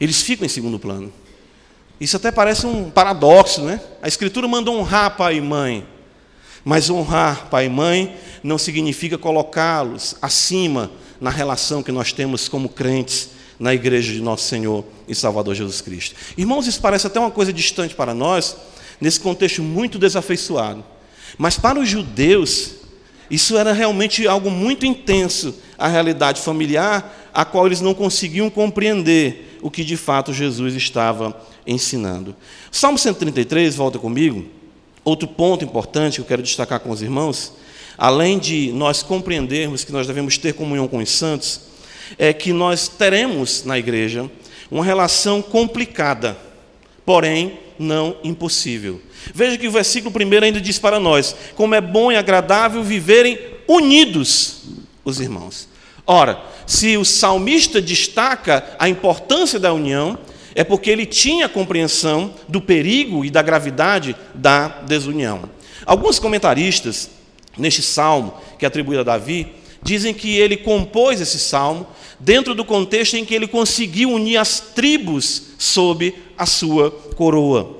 [0.00, 1.12] Eles ficam em segundo plano.
[2.00, 3.80] Isso até parece um paradoxo, né?
[4.02, 5.86] A Escritura manda honrar pai e mãe,
[6.64, 12.68] mas honrar pai e mãe não significa colocá-los acima na relação que nós temos como
[12.68, 16.14] crentes na igreja de nosso Senhor e Salvador Jesus Cristo.
[16.36, 18.56] Irmãos, isso parece até uma coisa distante para nós,
[19.00, 20.84] nesse contexto muito desafeiçoado.
[21.38, 22.72] Mas para os judeus,
[23.30, 29.58] isso era realmente algo muito intenso, a realidade familiar, a qual eles não conseguiam compreender
[29.60, 32.34] o que de fato Jesus estava ensinando.
[32.70, 34.46] Salmo 133, volta comigo.
[35.04, 37.52] Outro ponto importante que eu quero destacar com os irmãos,
[37.96, 41.60] além de nós compreendermos que nós devemos ter comunhão com os santos,
[42.18, 44.30] é que nós teremos na igreja
[44.70, 46.36] uma relação complicada,
[47.04, 49.00] porém não impossível.
[49.34, 53.38] Veja que o versículo primeiro ainda diz para nós: como é bom e agradável viverem
[53.66, 54.62] unidos
[55.04, 55.68] os irmãos.
[56.06, 60.18] Ora, se o salmista destaca a importância da união,
[60.54, 65.50] é porque ele tinha compreensão do perigo e da gravidade da desunião.
[65.84, 67.10] Alguns comentaristas,
[67.56, 71.86] neste salmo que é atribuído a Davi, dizem que ele compôs esse salmo
[72.18, 77.78] dentro do contexto em que ele conseguiu unir as tribos sob a sua coroa.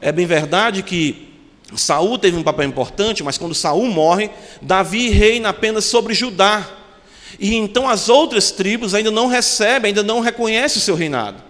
[0.00, 1.28] É bem verdade que
[1.76, 4.30] Saul teve um papel importante, mas quando Saul morre,
[4.60, 6.68] Davi reina apenas sobre Judá.
[7.38, 11.49] E então as outras tribos ainda não recebem, ainda não reconhecem o seu reinado.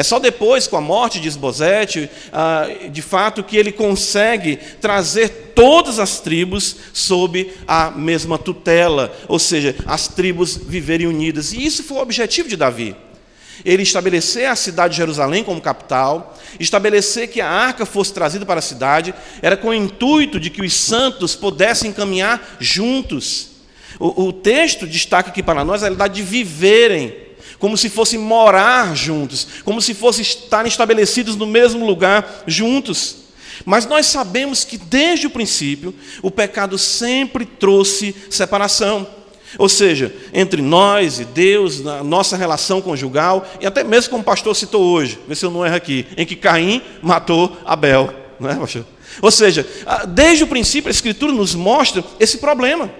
[0.00, 5.52] É só depois, com a morte de Esbozete, ah, de fato, que ele consegue trazer
[5.54, 11.52] todas as tribos sob a mesma tutela, ou seja, as tribos viverem unidas.
[11.52, 12.96] E isso foi o objetivo de Davi.
[13.62, 18.60] Ele estabelecer a cidade de Jerusalém como capital, estabelecer que a arca fosse trazida para
[18.60, 23.50] a cidade, era com o intuito de que os santos pudessem caminhar juntos.
[23.98, 27.28] O, o texto destaca aqui para nós a realidade de viverem
[27.60, 33.16] como se fossem morar juntos, como se fossem estar estabelecidos no mesmo lugar juntos.
[33.64, 39.06] Mas nós sabemos que desde o princípio o pecado sempre trouxe separação.
[39.58, 44.24] Ou seja, entre nós e Deus, na nossa relação conjugal, e até mesmo como o
[44.24, 48.14] pastor citou hoje, vê se eu não erro aqui, em que Caim matou Abel.
[48.38, 48.86] Não é, pastor?
[49.20, 49.66] Ou seja,
[50.08, 52.90] desde o princípio a Escritura nos mostra esse problema.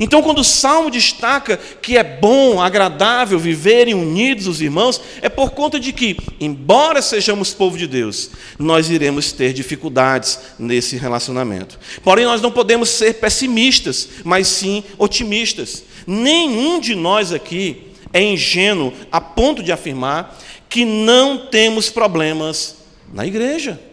[0.00, 5.50] Então, quando o salmo destaca que é bom, agradável viverem unidos os irmãos, é por
[5.50, 11.78] conta de que, embora sejamos povo de Deus, nós iremos ter dificuldades nesse relacionamento.
[12.02, 15.84] Porém, nós não podemos ser pessimistas, mas sim otimistas.
[16.06, 22.76] Nenhum de nós aqui é ingênuo a ponto de afirmar que não temos problemas
[23.12, 23.87] na igreja.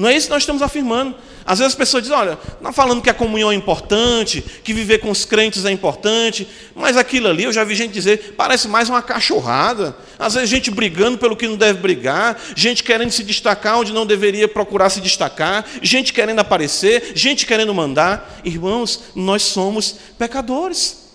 [0.00, 1.14] Não é isso que nós estamos afirmando.
[1.44, 4.96] Às vezes as pessoas dizem, olha, não falando que a comunhão é importante, que viver
[4.96, 8.88] com os crentes é importante, mas aquilo ali eu já vi gente dizer, parece mais
[8.88, 9.94] uma cachorrada.
[10.18, 14.06] Às vezes gente brigando pelo que não deve brigar, gente querendo se destacar onde não
[14.06, 18.40] deveria procurar se destacar, gente querendo aparecer, gente querendo mandar.
[18.42, 21.10] Irmãos, nós somos pecadores.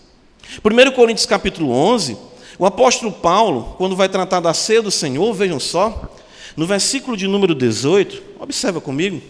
[0.64, 2.16] 1 Coríntios capítulo 11,
[2.60, 6.08] o apóstolo Paulo, quando vai tratar da ceia do Senhor, vejam só,
[6.56, 9.22] no versículo de número 18, observa comigo.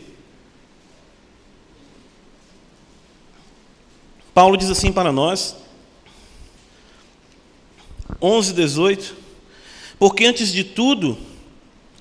[4.34, 5.56] Paulo diz assim para nós,
[8.22, 9.16] 11, 18:
[9.98, 11.18] Porque antes de tudo,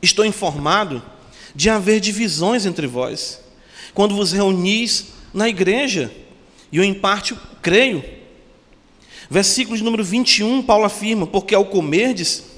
[0.03, 1.03] estou informado
[1.55, 3.41] de haver divisões entre vós,
[3.95, 6.13] quando vos reunis na igreja,
[6.71, 8.05] e eu em parte creio.
[9.31, 12.54] Versículo de número 21, Paulo afirma: Porque ao comerdes,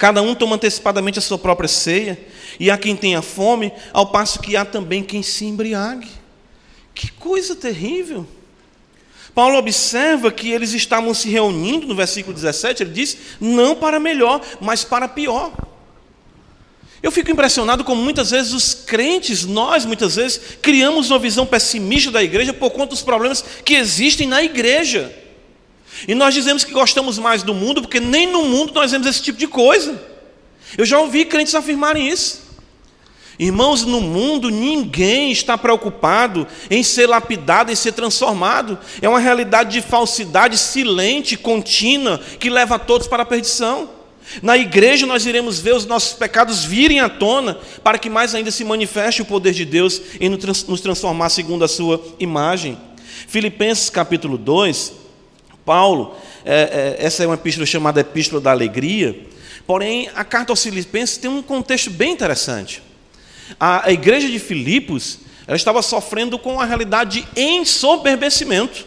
[0.00, 2.18] Cada um toma antecipadamente a sua própria ceia,
[2.58, 6.08] e há quem tenha fome, ao passo que há também quem se embriague.
[6.94, 8.26] Que coisa terrível!
[9.34, 14.40] Paulo observa que eles estavam se reunindo, no versículo 17, ele diz: não para melhor,
[14.58, 15.52] mas para pior.
[17.02, 22.10] Eu fico impressionado como muitas vezes os crentes, nós muitas vezes, criamos uma visão pessimista
[22.10, 25.14] da igreja por conta dos problemas que existem na igreja.
[26.06, 29.22] E nós dizemos que gostamos mais do mundo, porque nem no mundo nós vemos esse
[29.22, 30.00] tipo de coisa.
[30.76, 32.50] Eu já ouvi crentes afirmarem isso.
[33.38, 38.78] Irmãos, no mundo ninguém está preocupado em ser lapidado, em ser transformado.
[39.00, 43.88] É uma realidade de falsidade silente, contínua, que leva todos para a perdição.
[44.42, 48.50] Na igreja nós iremos ver os nossos pecados virem à tona, para que mais ainda
[48.50, 52.78] se manifeste o poder de Deus em nos transformar segundo a sua imagem.
[53.26, 54.99] Filipenses capítulo 2,
[55.64, 59.26] Paulo, é, é, essa é uma epístola chamada Epístola da Alegria,
[59.66, 62.82] porém a carta aos Filipenses tem um contexto bem interessante.
[63.58, 68.86] A, a igreja de Filipos ela estava sofrendo com a realidade de ensoberbecimento.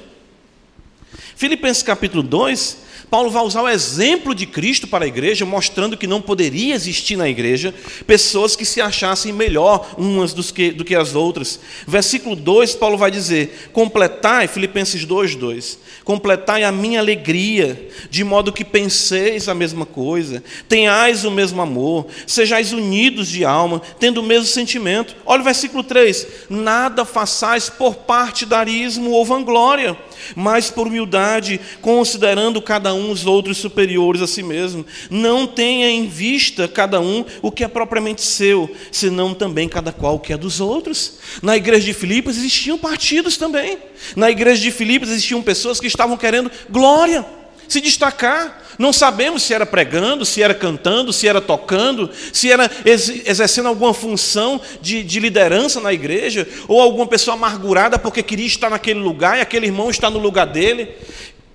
[1.35, 6.07] Filipenses capítulo 2 Paulo vai usar o exemplo de Cristo para a igreja, mostrando que
[6.07, 7.73] não poderia existir na igreja
[8.07, 11.59] pessoas que se achassem melhor umas que, do que as outras.
[11.87, 18.51] Versículo 2, Paulo vai dizer: Completai, Filipenses 2, 2: Completai a minha alegria, de modo
[18.51, 24.23] que penseis a mesma coisa, tenhais o mesmo amor, sejais unidos de alma, tendo o
[24.23, 25.15] mesmo sentimento.
[25.25, 29.97] Olha o versículo 3: Nada façais por partidarismo ou vanglória
[30.35, 34.85] mas por humildade, considerando cada um os outros superiores a si mesmo.
[35.09, 40.15] Não tenha em vista cada um o que é propriamente seu, senão também cada qual
[40.15, 41.19] o que é dos outros.
[41.41, 43.77] Na igreja de Filipos existiam partidos também.
[44.15, 47.25] Na igreja de Filipos existiam pessoas que estavam querendo glória,
[47.67, 48.61] se destacar.
[48.77, 53.93] Não sabemos se era pregando, se era cantando, se era tocando, se era exercendo alguma
[53.93, 59.37] função de, de, liderança na igreja, ou alguma pessoa amargurada porque queria estar naquele lugar
[59.37, 60.89] e aquele irmão está no lugar dele.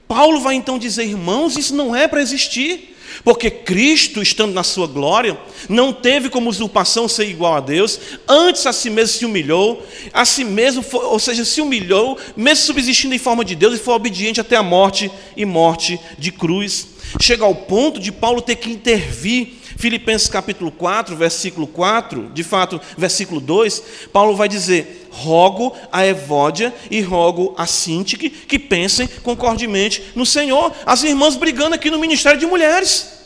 [0.07, 2.97] Paulo vai então dizer, irmãos, isso não é para existir.
[3.29, 5.38] Porque Cristo, estando na sua glória,
[5.69, 10.25] não teve como usurpação ser igual a Deus, antes a si mesmo se humilhou, a
[10.25, 13.93] si mesmo, foi, ou seja, se humilhou, mesmo subsistindo em forma de Deus, e foi
[13.93, 16.87] obediente até a morte e morte de cruz.
[17.21, 19.59] Chega ao ponto de Paulo ter que intervir.
[19.77, 26.75] Filipenses capítulo 4, versículo 4, de fato, versículo 2, Paulo vai dizer: Rogo a Evódia
[26.91, 30.73] e rogo a Sintique que pensem concordemente no Senhor.
[30.87, 33.17] As irmãs brigando aqui no ministério de mulheres.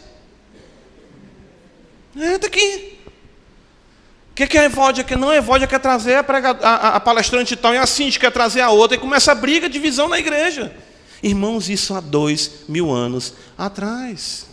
[2.14, 2.98] Entra aqui.
[4.31, 5.18] O que, que a Evódia quer?
[5.18, 8.33] Não, a Evódia quer trazer a, prega, a, a, palestrante tal, e a Sintique quer
[8.33, 10.75] trazer a outra, e começa a briga, divisão na igreja.
[11.22, 14.46] Irmãos, isso há dois mil anos atrás.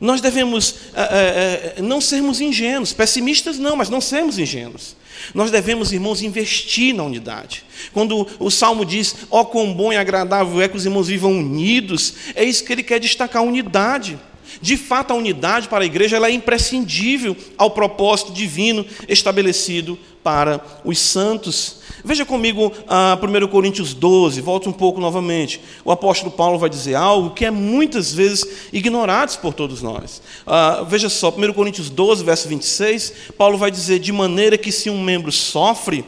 [0.00, 4.96] Nós devemos é, é, não sermos ingênuos, pessimistas não, mas não sermos ingênuos.
[5.32, 7.64] Nós devemos, irmãos, investir na unidade.
[7.92, 11.32] Quando o salmo diz, ó oh, quão bom e agradável é que os irmãos vivam
[11.32, 14.18] unidos, é isso que ele quer destacar a unidade.
[14.60, 20.98] De fato, a unidade para a igreja é imprescindível ao propósito divino estabelecido para os
[20.98, 21.80] santos.
[22.02, 25.60] Veja comigo ah, 1 Coríntios 12, volta um pouco novamente.
[25.84, 30.22] O apóstolo Paulo vai dizer algo que é muitas vezes ignorado por todos nós.
[30.46, 34.88] Ah, veja só, 1 Coríntios 12, verso 26, Paulo vai dizer: De maneira que se
[34.88, 36.04] um membro sofre,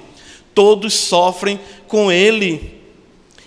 [0.55, 2.75] todos sofrem com ele.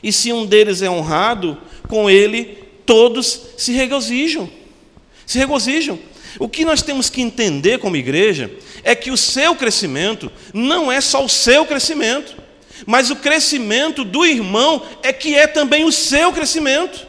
[0.02, 1.58] E se um deles é honrado,
[1.88, 4.50] com ele todos se regozijam.
[5.30, 6.00] Se regozijam.
[6.40, 8.52] O que nós temos que entender como igreja
[8.84, 12.36] é que o seu crescimento não é só o seu crescimento,
[12.84, 17.06] mas o crescimento do irmão é que é também o seu crescimento.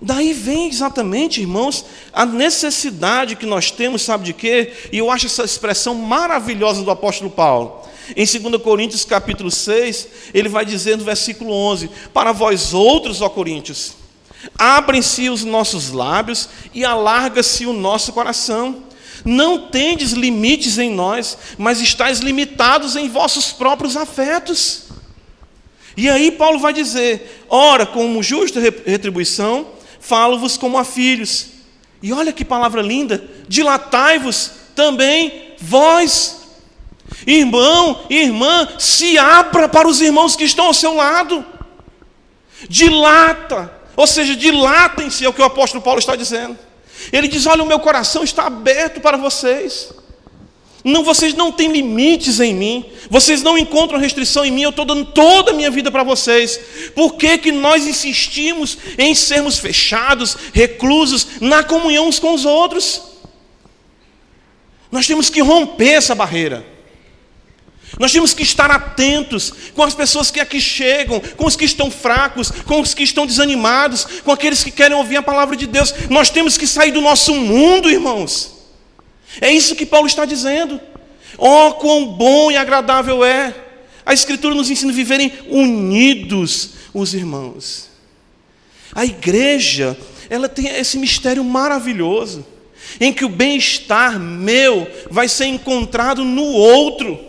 [0.00, 4.72] Daí vem exatamente, irmãos, a necessidade que nós temos, sabe de quê?
[4.90, 7.82] E eu acho essa expressão maravilhosa do apóstolo Paulo.
[8.16, 13.28] Em 2 Coríntios capítulo 6, ele vai dizer no versículo 11: Para vós outros, ó
[13.28, 13.99] Coríntios,
[14.56, 18.84] abrem-se os nossos lábios e alarga-se o nosso coração.
[19.24, 24.84] Não tendes limites em nós, mas estáis limitados em vossos próprios afetos.
[25.96, 29.68] E aí Paulo vai dizer: ora, como justa retribuição,
[30.00, 31.48] falo-vos como a filhos.
[32.02, 36.38] E olha que palavra linda: dilatai-vos também vós.
[37.26, 41.44] Irmão, irmã, se abra para os irmãos que estão ao seu lado.
[42.68, 46.58] Dilata, ou seja, dilatem-se, é o que o apóstolo Paulo está dizendo.
[47.12, 49.92] Ele diz: Olha, o meu coração está aberto para vocês.
[50.82, 52.86] Não, vocês não têm limites em mim.
[53.10, 54.62] Vocês não encontram restrição em mim.
[54.62, 56.58] Eu estou dando toda a minha vida para vocês.
[56.94, 63.02] Por que, que nós insistimos em sermos fechados, reclusos, na comunhão uns com os outros?
[64.90, 66.66] Nós temos que romper essa barreira.
[68.00, 71.90] Nós temos que estar atentos com as pessoas que aqui chegam, com os que estão
[71.90, 75.92] fracos, com os que estão desanimados, com aqueles que querem ouvir a palavra de Deus.
[76.08, 78.52] Nós temos que sair do nosso mundo, irmãos.
[79.38, 80.80] É isso que Paulo está dizendo.
[81.36, 83.54] Oh, quão bom e agradável é.
[84.06, 87.90] A Escritura nos ensina a viverem unidos os irmãos.
[88.94, 89.94] A igreja,
[90.30, 92.46] ela tem esse mistério maravilhoso,
[92.98, 97.28] em que o bem-estar meu vai ser encontrado no outro.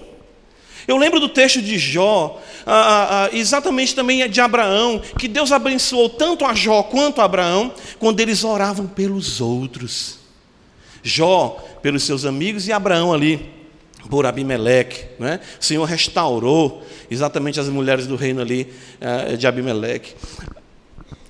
[0.88, 5.52] Eu lembro do texto de Jó, ah, ah, ah, exatamente também de Abraão, que Deus
[5.52, 10.20] abençoou tanto a Jó quanto a Abraão, quando eles oravam pelos outros.
[11.04, 13.50] Jó pelos seus amigos e Abraão ali
[14.10, 15.06] por Abimeleque.
[15.20, 15.40] Né?
[15.60, 18.72] O Senhor restaurou exatamente as mulheres do reino ali
[19.02, 20.14] uh, de Abimeleque.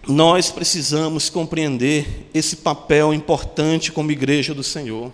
[0.08, 5.14] Nós precisamos compreender esse papel importante como igreja do Senhor.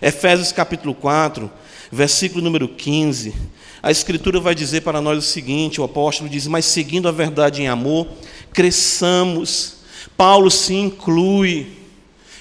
[0.00, 1.50] Efésios capítulo 4,
[1.94, 3.34] versículo número 15.
[3.82, 7.62] A Escritura vai dizer para nós o seguinte: o apóstolo diz, mas seguindo a verdade
[7.62, 8.06] em amor,
[8.52, 9.74] cresçamos.
[10.16, 11.84] Paulo se inclui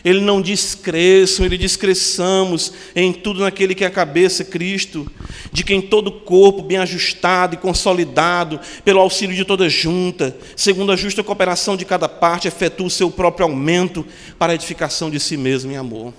[0.03, 5.09] ele não diz cresçam, ele diz cresçamos em tudo naquele que é a cabeça, Cristo,
[5.51, 10.91] de quem todo o corpo, bem ajustado e consolidado, pelo auxílio de toda junta, segundo
[10.91, 14.05] a justa cooperação de cada parte, efetua o seu próprio aumento
[14.37, 16.13] para a edificação de si mesmo em amor.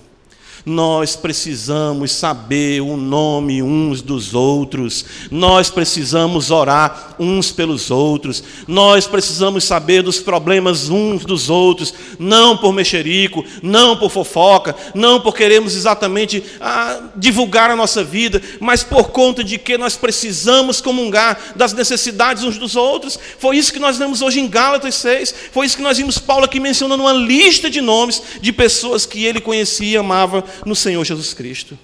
[0.65, 9.05] Nós precisamos saber o nome uns dos outros, nós precisamos orar uns pelos outros, nós
[9.05, 15.35] precisamos saber dos problemas uns dos outros, não por mexerico, não por fofoca, não por
[15.35, 21.53] queremos exatamente ah, divulgar a nossa vida, mas por conta de que nós precisamos comungar
[21.55, 23.19] das necessidades uns dos outros.
[23.37, 26.45] Foi isso que nós vemos hoje em Gálatas 6, foi isso que nós vimos Paulo
[26.45, 31.03] aqui mencionando uma lista de nomes de pessoas que ele conhecia e amava no Senhor
[31.03, 31.77] Jesus Cristo.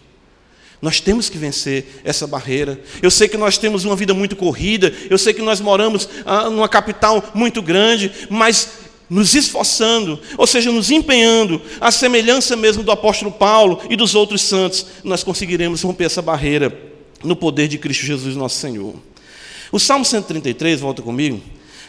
[0.82, 2.80] Nós temos que vencer essa barreira.
[3.02, 6.50] Eu sei que nós temos uma vida muito corrida, eu sei que nós moramos ah,
[6.50, 8.70] numa capital muito grande, mas
[9.08, 14.42] nos esforçando, ou seja, nos empenhando, a semelhança mesmo do apóstolo Paulo e dos outros
[14.42, 16.76] santos, nós conseguiremos romper essa barreira
[17.22, 18.96] no poder de Cristo Jesus, nosso Senhor.
[19.72, 21.42] O Salmo 133, volta comigo,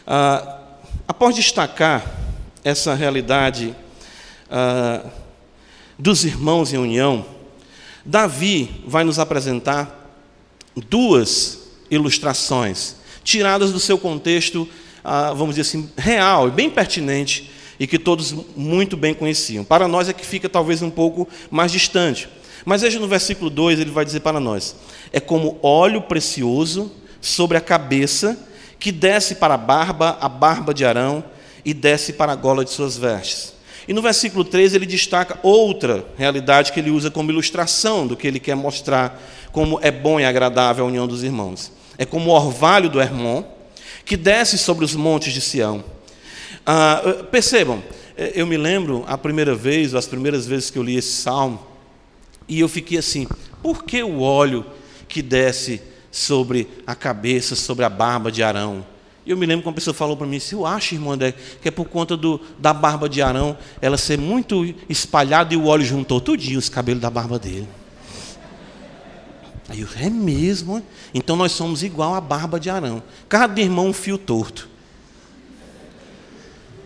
[0.06, 0.58] ah,
[1.08, 2.20] após destacar
[2.64, 3.74] essa realidade.
[4.50, 5.02] Ah,
[6.02, 7.24] dos irmãos em união,
[8.04, 10.20] Davi vai nos apresentar
[10.74, 14.68] duas ilustrações, tiradas do seu contexto,
[15.04, 19.62] ah, vamos dizer assim, real e bem pertinente, e que todos muito bem conheciam.
[19.62, 22.28] Para nós é que fica talvez um pouco mais distante.
[22.64, 24.74] Mas veja no versículo 2, ele vai dizer para nós:
[25.12, 26.90] é como óleo precioso
[27.20, 28.36] sobre a cabeça,
[28.80, 31.22] que desce para a barba, a barba de Arão,
[31.64, 33.51] e desce para a gola de suas vestes.
[33.86, 38.26] E no versículo 3 ele destaca outra realidade que ele usa como ilustração do que
[38.26, 39.20] ele quer mostrar
[39.50, 41.72] como é bom e agradável a união dos irmãos.
[41.98, 43.44] É como o orvalho do Hermon
[44.04, 45.84] que desce sobre os montes de Sião.
[46.64, 47.82] Ah, percebam,
[48.16, 51.12] eh, eu me lembro a primeira vez, ou as primeiras vezes que eu li esse
[51.12, 51.60] salmo,
[52.48, 53.26] e eu fiquei assim:
[53.62, 54.64] por que o óleo
[55.08, 55.80] que desce
[56.10, 58.84] sobre a cabeça, sobre a barba de Arão?
[59.24, 61.34] E eu me lembro que uma pessoa falou para mim, se eu acho, irmão André,
[61.60, 65.66] que é por conta do, da barba de Arão, ela ser muito espalhada e o
[65.66, 67.68] óleo juntou tudinho os cabelos da barba dele.
[69.68, 70.84] Aí eu, é mesmo?
[71.14, 73.02] Então nós somos igual à barba de Arão.
[73.28, 74.68] Cada irmão um fio torto.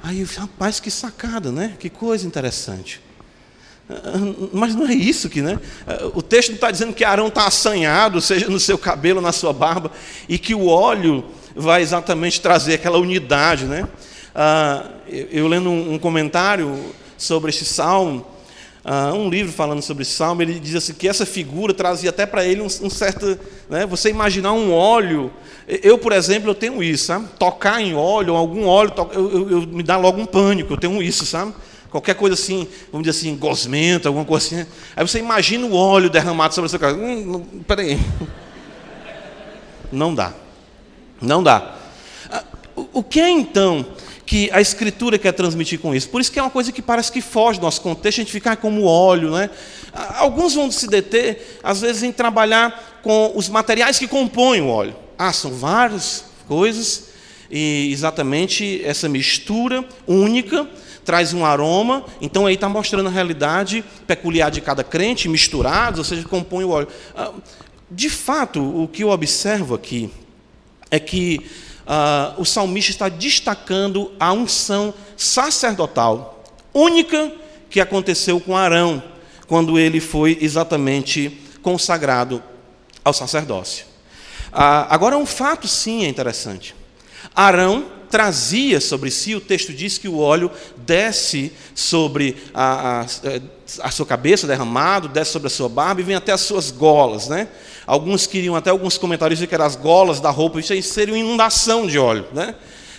[0.03, 1.75] Aí eu, rapaz, que sacada, né?
[1.81, 3.01] Que coisa interessante.
[4.53, 5.59] Mas não é isso que, né?
[6.15, 9.53] O texto não está dizendo que Arão está assanhado, seja no seu cabelo, na sua
[9.53, 9.91] barba,
[10.29, 11.25] e que o óleo
[11.57, 13.65] vai exatamente trazer aquela unidade.
[13.65, 13.89] Né?
[14.35, 16.79] Ah, eu, lendo um, comentário
[17.17, 18.25] sobre este salmo,
[18.85, 22.27] ah, um livro falando sobre esse salmo, ele diz assim, que essa figura trazia até
[22.27, 23.39] para ele um, um certo.
[23.69, 25.33] Né, você imaginar um óleo.
[25.67, 27.27] Eu, por exemplo, eu tenho isso, sabe?
[27.39, 31.03] Tocar em óleo, algum óleo, eu, eu, eu, me dá logo um pânico, eu tenho
[31.03, 31.53] isso, sabe?
[31.91, 34.67] Qualquer coisa assim, vamos dizer assim, gosmenta, alguma coisa assim.
[34.95, 36.97] Aí você imagina o óleo derramado sobre a sua casa.
[36.97, 37.99] Hum, peraí.
[39.91, 40.33] Não dá.
[41.21, 41.77] Não dá.
[42.31, 42.45] Ah,
[42.93, 43.87] o que é então
[44.25, 46.09] que a Escritura quer transmitir com isso?
[46.09, 48.33] Por isso que é uma coisa que parece que foge do nosso contexto, a gente
[48.33, 49.33] ficar como óleo.
[49.33, 49.51] Né?
[49.93, 54.69] Ah, alguns vão se deter, às vezes, em trabalhar com os materiais que compõem o
[54.69, 54.97] óleo.
[55.19, 57.05] Ah, são várias coisas,
[57.51, 60.69] e exatamente essa mistura única
[61.05, 66.05] traz um aroma, então aí está mostrando a realidade peculiar de cada crente, misturados, ou
[66.05, 66.89] seja, compõe o óleo.
[67.15, 67.31] Ah,
[67.89, 70.11] de fato, o que eu observo aqui
[70.91, 71.41] é que
[71.87, 77.33] uh, o salmista está destacando a unção sacerdotal única
[77.71, 79.03] que aconteceu com Arão,
[79.47, 82.43] quando ele foi exatamente consagrado
[83.05, 83.87] ao sacerdócio.
[84.53, 86.75] Uh, agora, um fato sim é interessante.
[87.35, 93.91] Arão trazia sobre si, o texto diz que o óleo desce sobre a, a, a,
[93.91, 97.29] sua cabeça, derramado, desce sobre a sua barba e vem até as suas golas.
[97.29, 97.49] Né?
[97.87, 101.21] Alguns queriam, até alguns comentários, que eram as golas da roupa, isso aí seria uma
[101.21, 102.27] inundação de óleo.
[102.33, 102.55] Né?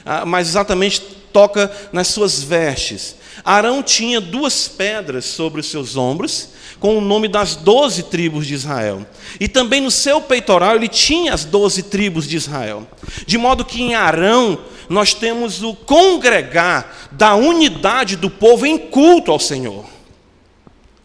[0.05, 1.01] Ah, mas exatamente
[1.33, 3.15] toca nas suas vestes.
[3.43, 6.49] Arão tinha duas pedras sobre os seus ombros,
[6.79, 9.05] com o nome das doze tribos de Israel.
[9.39, 12.87] E também no seu peitoral ele tinha as doze tribos de Israel.
[13.25, 14.59] De modo que em Arão
[14.89, 19.85] nós temos o congregar da unidade do povo em culto ao Senhor.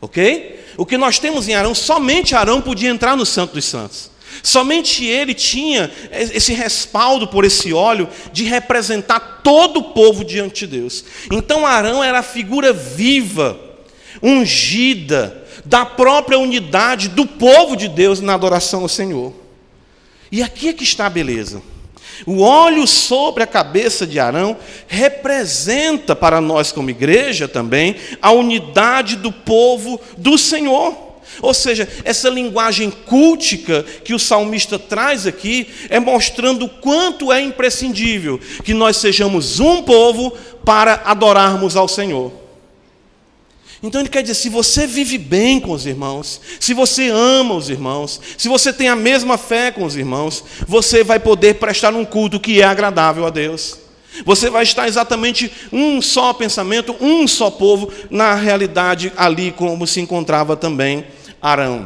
[0.01, 0.61] Ok?
[0.77, 4.11] O que nós temos em Arão, somente Arão podia entrar no Santo dos Santos.
[4.43, 10.79] Somente ele tinha esse respaldo por esse óleo de representar todo o povo diante de
[10.79, 11.05] Deus.
[11.31, 13.59] Então Arão era a figura viva,
[14.23, 19.32] ungida, da própria unidade do povo de Deus na adoração ao Senhor.
[20.30, 21.62] E aqui é que está a beleza.
[22.26, 24.56] O óleo sobre a cabeça de Arão
[24.86, 31.12] representa para nós, como igreja também, a unidade do povo do Senhor.
[31.40, 37.40] Ou seja, essa linguagem cultica que o salmista traz aqui é mostrando o quanto é
[37.40, 40.32] imprescindível que nós sejamos um povo
[40.64, 42.41] para adorarmos ao Senhor.
[43.83, 47.68] Então ele quer dizer: se você vive bem com os irmãos, se você ama os
[47.68, 52.05] irmãos, se você tem a mesma fé com os irmãos, você vai poder prestar um
[52.05, 53.78] culto que é agradável a Deus.
[54.24, 60.01] Você vai estar exatamente um só pensamento, um só povo, na realidade ali como se
[60.01, 61.05] encontrava também
[61.41, 61.85] Arão.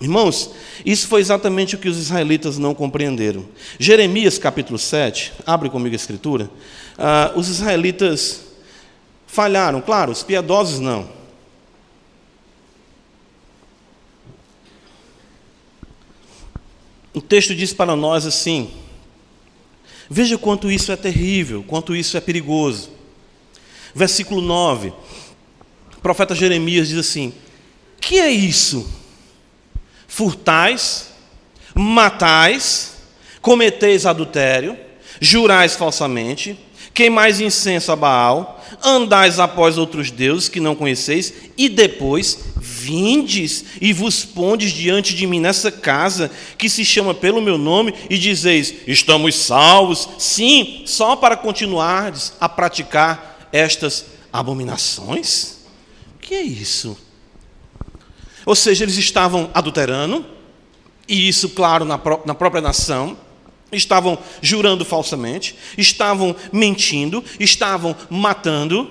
[0.00, 0.50] Irmãos,
[0.84, 3.44] isso foi exatamente o que os israelitas não compreenderam.
[3.78, 6.48] Jeremias capítulo 7, abre comigo a escritura.
[6.96, 8.42] Ah, os israelitas
[9.26, 11.08] falharam, claro, os piedosos não.
[17.16, 18.70] O texto diz para nós assim:
[20.10, 22.90] veja quanto isso é terrível, quanto isso é perigoso.
[23.94, 24.92] Versículo 9:
[25.96, 27.32] o profeta Jeremias diz assim:
[27.98, 28.86] Que é isso?
[30.06, 31.08] Furtais,
[31.74, 32.98] matais,
[33.40, 34.76] cometeis adultério,
[35.18, 36.58] jurais falsamente,
[36.92, 43.92] queimais incenso a Baal, andais após outros deuses que não conheceis, e depois vindes e
[43.92, 48.74] vos pondes diante de mim nessa casa que se chama pelo meu nome, e dizeis:
[48.86, 50.08] Estamos salvos.
[50.18, 55.56] Sim, só para continuardes a praticar estas abominações?
[56.14, 56.96] O que é isso?
[58.44, 60.24] Ou seja, eles estavam adulterando,
[61.08, 63.16] e isso, claro, na, pró na própria nação,
[63.76, 68.90] estavam jurando falsamente, estavam mentindo, estavam matando,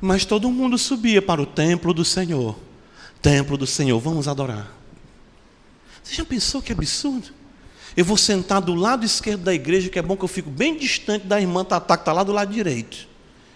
[0.00, 2.56] mas todo mundo subia para o templo do Senhor.
[3.22, 4.70] Templo do Senhor, vamos adorar.
[6.02, 7.28] Você já pensou que absurdo?
[7.96, 10.76] Eu vou sentar do lado esquerdo da igreja, que é bom que eu fico bem
[10.76, 13.08] distante da irmã Tatá, que está lá do lado direito.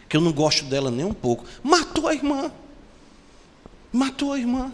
[0.09, 1.45] Que eu não gosto dela nem um pouco.
[1.63, 2.51] Matou a irmã.
[3.93, 4.73] Matou a irmã.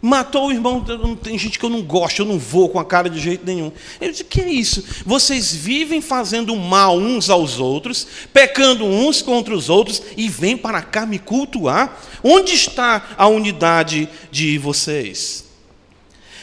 [0.00, 0.84] Matou o irmão,
[1.22, 3.72] tem gente que eu não gosto, eu não vou com a cara de jeito nenhum.
[4.00, 4.84] Ele disse: que é isso?
[5.04, 10.82] Vocês vivem fazendo mal uns aos outros, pecando uns contra os outros, e vêm para
[10.82, 12.00] cá me cultuar?
[12.22, 15.46] Onde está a unidade de vocês?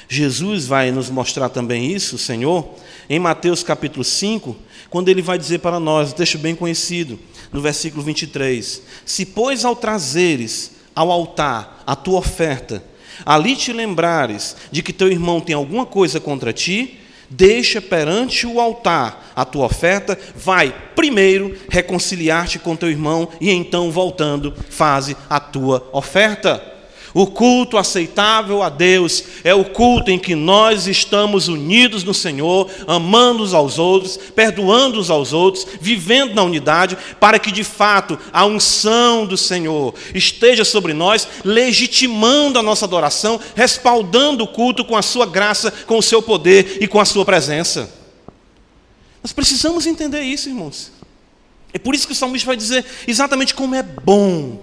[0.07, 2.75] Jesus vai nos mostrar também isso, Senhor,
[3.09, 4.55] em Mateus capítulo 5,
[4.89, 7.17] quando ele vai dizer para nós, texto bem conhecido,
[7.51, 12.81] no versículo 23: Se, pois, ao trazeres ao altar a tua oferta,
[13.25, 16.99] ali te lembrares de que teu irmão tem alguma coisa contra ti,
[17.29, 23.91] deixa perante o altar a tua oferta, vai primeiro reconciliar-te com teu irmão e então,
[23.91, 26.74] voltando, faze a tua oferta.
[27.15, 32.69] O culto aceitável a Deus é o culto em que nós estamos unidos no Senhor,
[32.85, 38.19] amando uns aos outros, perdoando uns aos outros, vivendo na unidade, para que de fato
[38.33, 44.97] a unção do Senhor esteja sobre nós, legitimando a nossa adoração, respaldando o culto com
[44.97, 47.89] a sua graça, com o seu poder e com a sua presença.
[49.23, 50.91] Nós precisamos entender isso, irmãos.
[51.71, 54.61] É por isso que o salmista vai dizer exatamente como é bom,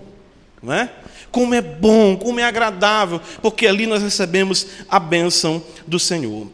[0.62, 0.90] não é?
[1.32, 6.46] Como é bom, como é agradável, porque ali nós recebemos a bênção do Senhor.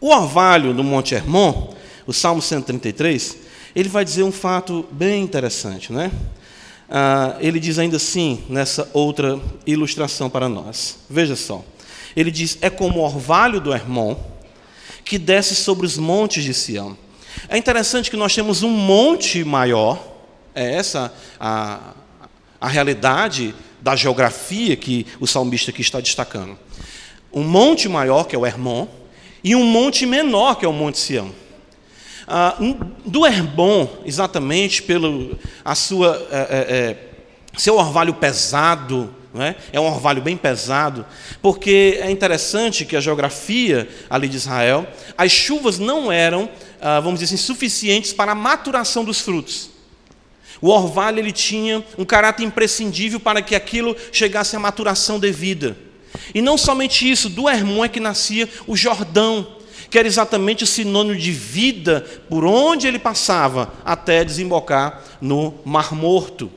[0.00, 1.74] O orvalho do Monte Hermon,
[2.06, 3.36] o Salmo 133,
[3.76, 6.10] ele vai dizer um fato bem interessante, né?
[6.88, 10.98] ah, ele diz ainda assim, nessa outra ilustração para nós.
[11.08, 11.64] Veja só.
[12.14, 14.16] Ele diz: É como o orvalho do Hermon
[15.04, 16.96] que desce sobre os montes de Sião.
[17.48, 20.02] É interessante que nós temos um monte maior,
[20.54, 21.92] é essa a,
[22.60, 23.54] a realidade
[23.86, 26.58] da geografia que o salmista aqui está destacando.
[27.32, 28.88] Um monte maior, que é o Hermon,
[29.44, 31.30] e um monte menor, que é o Monte Sião.
[32.26, 32.56] Ah,
[33.04, 36.96] do Hermon, exatamente pelo a sua, é, é, é
[37.56, 39.54] seu orvalho pesado, é?
[39.72, 39.78] é?
[39.78, 41.06] um orvalho bem pesado,
[41.40, 44.84] porque é interessante que a geografia ali de Israel,
[45.16, 46.48] as chuvas não eram,
[46.80, 49.75] ah, vamos dizer assim, suficientes para a maturação dos frutos.
[50.60, 55.76] O orvalho ele tinha um caráter imprescindível para que aquilo chegasse à maturação devida.
[56.34, 59.46] E não somente isso, do Hermon é que nascia o Jordão,
[59.90, 65.94] que era exatamente o sinônimo de vida por onde ele passava até desembocar no Mar
[65.94, 66.50] Morto.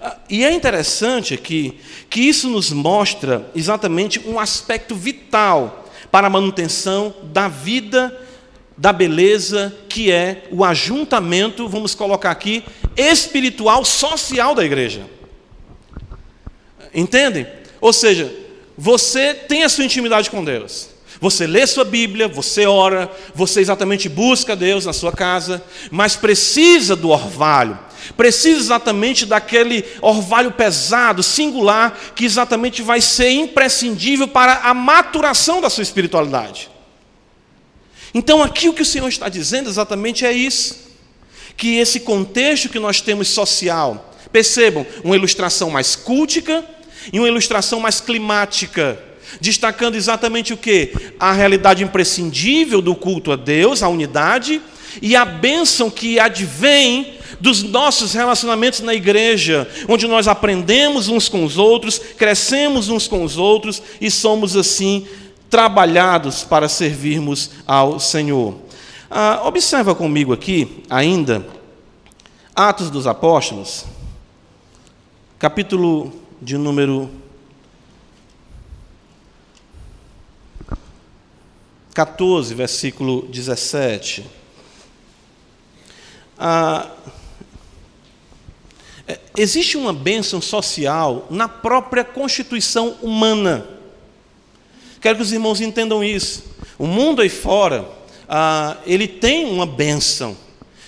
[0.00, 6.30] Ah, e é interessante aqui que isso nos mostra exatamente um aspecto vital para a
[6.30, 8.16] manutenção da vida,
[8.76, 12.64] da beleza, que é o ajuntamento, vamos colocar aqui,
[12.96, 15.02] espiritual, social da igreja.
[16.92, 17.46] Entendem?
[17.80, 18.32] Ou seja,
[18.76, 20.94] você tem a sua intimidade com Deus.
[21.20, 26.94] Você lê sua Bíblia, você ora, você exatamente busca Deus na sua casa, mas precisa
[26.96, 27.78] do orvalho,
[28.16, 35.70] precisa exatamente daquele orvalho pesado, singular, que exatamente vai ser imprescindível para a maturação da
[35.70, 36.73] sua espiritualidade.
[38.14, 40.76] Então, aqui o que o Senhor está dizendo exatamente é isso:
[41.56, 46.64] que esse contexto que nós temos social, percebam, uma ilustração mais cultica
[47.12, 48.98] e uma ilustração mais climática
[49.40, 50.92] destacando exatamente o que?
[51.18, 54.60] A realidade imprescindível do culto a Deus, a unidade,
[55.02, 61.44] e a bênção que advém dos nossos relacionamentos na igreja, onde nós aprendemos uns com
[61.44, 65.06] os outros, crescemos uns com os outros e somos assim
[65.54, 68.56] trabalhados para servirmos ao Senhor.
[69.08, 71.46] Ah, observa comigo aqui ainda
[72.56, 73.84] Atos dos Apóstolos,
[75.38, 77.08] capítulo de número
[81.94, 84.26] 14, versículo 17.
[86.36, 86.90] Ah,
[89.06, 93.73] é, existe uma bênção social na própria constituição humana.
[95.04, 96.44] Quero que os irmãos entendam isso.
[96.78, 97.86] O mundo aí fora,
[98.26, 100.34] ah, ele tem uma bênção.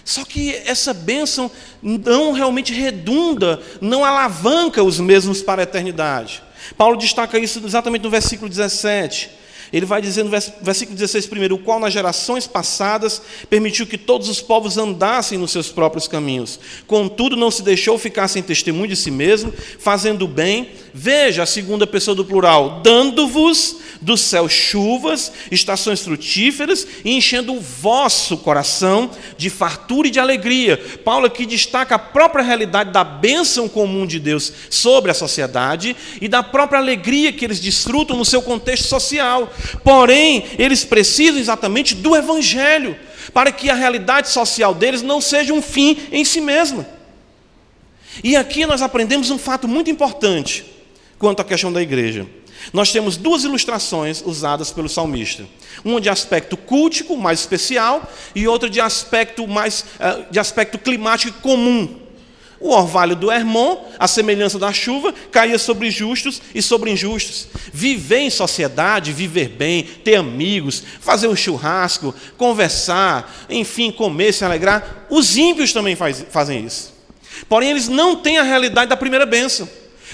[0.07, 1.51] Só que essa bênção
[1.83, 6.43] não realmente redunda, não alavanca os mesmos para a eternidade.
[6.79, 9.29] Paulo destaca isso exatamente no versículo 17.
[9.73, 14.29] Ele vai dizer no versículo 16 primeiro, o qual nas gerações passadas permitiu que todos
[14.29, 16.59] os povos andassem nos seus próprios caminhos.
[16.87, 20.71] Contudo, não se deixou ficar sem testemunho de si mesmo, fazendo bem.
[20.93, 27.61] Veja a segunda pessoa do plural, dando-vos do céu chuvas, estações frutíferas e enchendo o
[27.61, 30.77] vosso coração de fartura e de alegria.
[31.05, 36.29] Paulo aqui destaca a própria realidade da bênção comum de Deus sobre a sociedade e
[36.29, 39.53] da própria alegria que eles desfrutam no seu contexto social.
[39.83, 42.97] Porém, eles precisam exatamente do Evangelho,
[43.33, 46.87] para que a realidade social deles não seja um fim em si mesma.
[48.23, 50.65] E aqui nós aprendemos um fato muito importante
[51.19, 52.27] quanto à questão da igreja.
[52.73, 55.45] Nós temos duas ilustrações usadas pelo salmista.
[55.85, 61.41] Uma de aspecto cultico, mais especial, e outra de aspecto mais eh, de aspecto climático
[61.41, 62.06] comum.
[62.59, 67.49] O orvalho do Hermon, a semelhança da chuva, caía sobre justos e sobre injustos.
[67.73, 75.07] Viver em sociedade, viver bem, ter amigos, fazer um churrasco, conversar, enfim, comer, se alegrar.
[75.11, 76.95] Os ímpios também faz, fazem isso.
[77.49, 79.69] Porém, eles não têm a realidade da primeira bênção,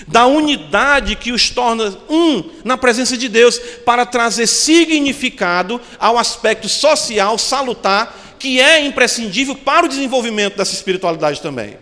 [0.08, 6.68] da unidade que os torna um na presença de Deus, para trazer significado ao aspecto
[6.68, 11.76] social, salutar, que é imprescindível para o desenvolvimento dessa espiritualidade também.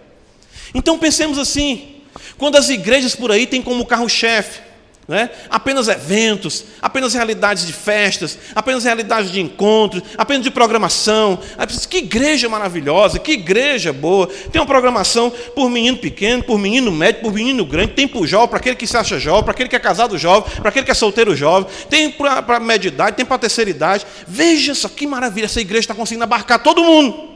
[0.75, 1.97] Então pensemos assim:
[2.39, 4.71] quando as igrejas por aí têm como carro-chefe
[5.11, 11.41] né, apenas eventos, apenas realidades de festas, apenas realidades de encontros, apenas de programação.
[11.89, 14.29] Que igreja maravilhosa, que igreja boa.
[14.29, 18.49] Tem uma programação por menino pequeno, por menino médio, por menino grande, tem para jovem,
[18.51, 20.93] para aquele que se acha jovem, para aquele que é casado jovem, para aquele que
[20.93, 24.07] é solteiro jovem, tem para a média idade, tem para a terceira idade.
[24.29, 27.31] Veja só que maravilha, essa igreja está conseguindo abarcar todo mundo.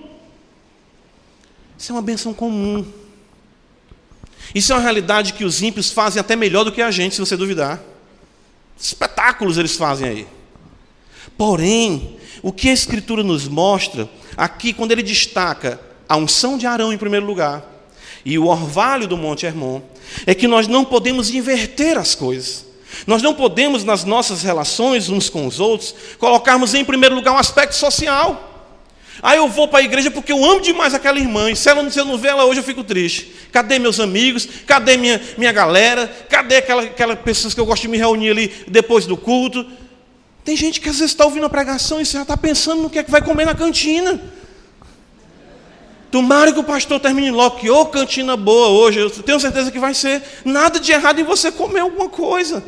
[1.77, 2.87] Isso é uma benção comum.
[4.55, 7.21] Isso é uma realidade que os ímpios fazem até melhor do que a gente, se
[7.21, 7.83] você duvidar.
[8.79, 10.27] Espetáculos eles fazem aí.
[11.37, 16.93] Porém, o que a Escritura nos mostra aqui, quando ele destaca a unção de Arão
[16.93, 17.65] em primeiro lugar,
[18.25, 19.83] e o orvalho do Monte Hermon
[20.27, 22.65] é que nós não podemos inverter as coisas.
[23.07, 27.39] Nós não podemos, nas nossas relações uns com os outros, colocarmos em primeiro lugar um
[27.39, 28.54] aspecto social.
[29.25, 31.91] Aí eu vou para a igreja porque eu amo demais aquela irmã, e se, ela,
[31.91, 33.35] se eu não ver ela hoje eu fico triste.
[33.51, 34.47] Cadê meus amigos?
[34.67, 36.07] Cadê minha, minha galera?
[36.29, 39.65] Cadê aquelas aquela pessoas que eu gosto de me reunir ali depois do culto?
[40.45, 42.91] Tem gente que às vezes está ouvindo a pregação e você já está pensando no
[42.91, 44.21] que é que vai comer na cantina.
[46.11, 49.71] Tomara que o pastor termine logo, que ô oh, cantina boa hoje, eu tenho certeza
[49.71, 50.23] que vai ser.
[50.45, 52.63] Nada de errado em você comer alguma coisa.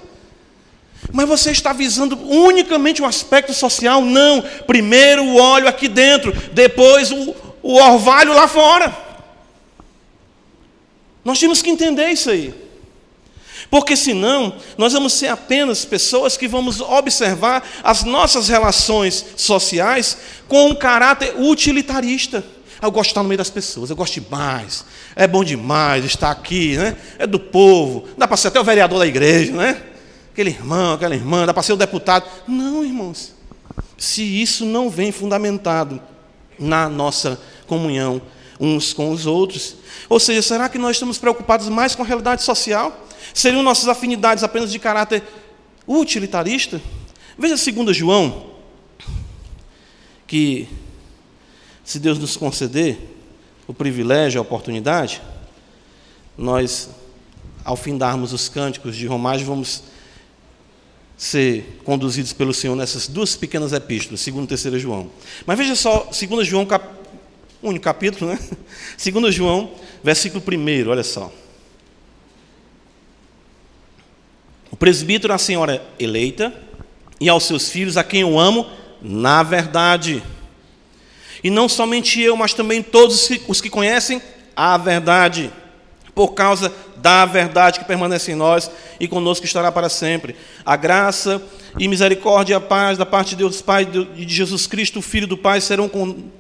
[1.12, 4.00] Mas você está visando unicamente o aspecto social?
[4.00, 4.42] Não.
[4.66, 8.96] Primeiro o óleo aqui dentro, depois o, o orvalho lá fora.
[11.24, 12.54] Nós temos que entender isso aí.
[13.68, 20.68] Porque senão, nós vamos ser apenas pessoas que vamos observar as nossas relações sociais com
[20.68, 22.44] um caráter utilitarista.
[22.80, 24.84] Eu gosto de estar no meio das pessoas, eu gosto demais.
[25.16, 26.96] É bom demais estar aqui, né?
[27.18, 28.07] É do povo.
[28.16, 29.82] Dá para ser até o vereador da igreja, né?
[30.37, 32.28] Aquele irmão, aquela irmã, dá para ser o deputado.
[32.47, 33.32] Não, irmãos.
[33.97, 35.99] Se isso não vem fundamentado
[36.59, 38.20] na nossa comunhão
[38.61, 39.76] uns com os outros.
[40.11, 43.07] Ou seja, será que nós estamos preocupados mais com a realidade social?
[43.32, 45.22] Seriam nossas afinidades apenas de caráter
[45.89, 46.82] utilitarista?
[47.39, 48.49] Veja 2 João,
[50.26, 50.68] que
[51.82, 52.99] se Deus nos conceder
[53.66, 55.22] o privilégio, a oportunidade,
[56.37, 56.91] nós,
[57.64, 59.95] ao findarmos os cânticos de romagem, vamos
[61.16, 65.10] ser conduzidos pelo Senhor nessas duas pequenas epístolas, 2 e 3 João.
[65.46, 66.86] Mas veja só, 2 João, cap...
[67.62, 68.38] único capítulo, né?
[69.02, 69.72] 2 João,
[70.04, 71.32] versículo 1, olha só.
[74.70, 76.52] O presbítero a senhora eleita
[77.18, 78.66] e aos seus filhos, a quem eu amo,
[79.00, 80.22] na verdade.
[81.42, 84.20] E não somente eu, mas também todos os que conhecem
[84.54, 85.50] a verdade,
[86.14, 86.72] por causa
[87.07, 90.34] da verdade que permanece em nós e conosco estará para sempre.
[90.64, 91.40] A graça
[91.78, 93.86] e misericórdia e a paz da parte de Deus Pai
[94.16, 95.88] e de Jesus Cristo, Filho do Pai, serão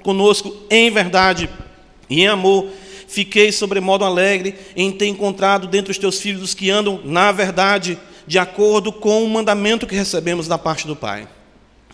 [0.02, 1.48] conosco em verdade
[2.10, 2.66] e em amor.
[3.06, 7.96] Fiquei sobremodo alegre em ter encontrado dentre os teus filhos os que andam na verdade,
[8.26, 11.28] de acordo com o mandamento que recebemos da parte do Pai.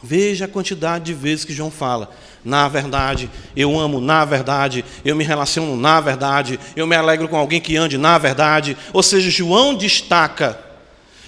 [0.03, 2.11] Veja a quantidade de vezes que João fala
[2.45, 7.37] na verdade, eu amo na verdade, eu me relaciono na verdade, eu me alegro com
[7.37, 8.77] alguém que ande na verdade.
[8.93, 10.59] Ou seja, João destaca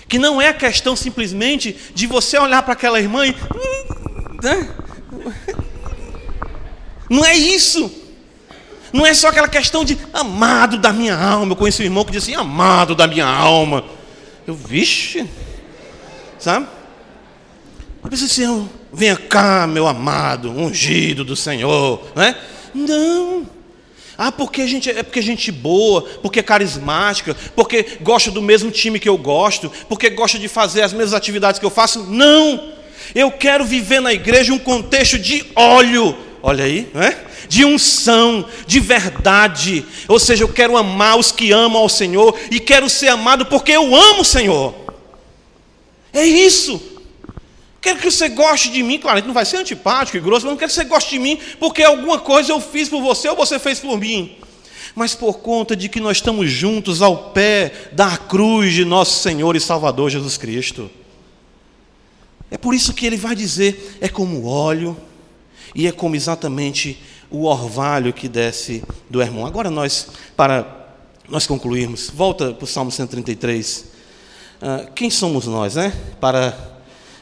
[0.09, 3.35] que não é questão simplesmente de você olhar para aquela irmã e.
[4.43, 4.69] Né?
[7.09, 7.91] Não é isso.
[8.93, 11.53] Não é só aquela questão de amado da minha alma.
[11.53, 13.85] Eu conheci um irmão que disse assim, amado da minha alma.
[14.47, 15.29] Eu, vixe,
[16.39, 16.69] sabe?
[18.03, 22.37] Eu pensei assim, venha cá, meu amado, ungido do Senhor, né?
[22.75, 23.47] Não.
[24.17, 28.41] Ah, porque a gente é porque a gente boa, porque é carismática, porque gosta do
[28.41, 32.05] mesmo time que eu gosto, porque gosta de fazer as mesmas atividades que eu faço.
[32.05, 32.73] Não.
[33.15, 36.17] Eu quero viver na igreja um contexto de óleo.
[36.43, 37.19] Olha aí, né?
[37.49, 39.85] De unção, de verdade.
[40.07, 43.73] Ou seja, eu quero amar os que amam ao Senhor e quero ser amado porque
[43.73, 44.75] eu amo o Senhor.
[46.13, 46.94] É isso.
[47.85, 50.57] Quero que você goste de mim, claro, não vai ser antipático e grosso, mas não
[50.57, 53.59] quero que você goste de mim porque alguma coisa eu fiz por você ou você
[53.59, 54.39] fez por mim.
[54.95, 59.55] Mas por conta de que nós estamos juntos ao pé da cruz de nosso Senhor
[59.55, 60.91] e Salvador Jesus Cristo.
[62.51, 64.97] É por isso que ele vai dizer: é como óleo
[65.75, 66.99] e é como exatamente
[67.31, 69.45] o orvalho que desce do irmão.
[69.45, 70.89] Agora nós, para
[71.29, 73.77] nós concluirmos, volta para o Salmo 133.
[73.77, 73.87] Uh,
[74.63, 75.93] ah, quem somos nós, né?
[76.19, 76.74] Para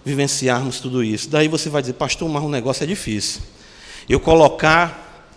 [0.04, 1.28] vivenciarmos tudo isso.
[1.28, 3.42] Daí você vai dizer, pastor, mas o negócio é difícil.
[4.08, 5.30] Eu colocar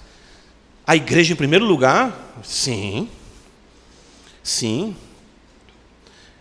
[0.85, 2.35] a igreja em primeiro lugar?
[2.43, 3.09] Sim.
[4.43, 4.95] Sim.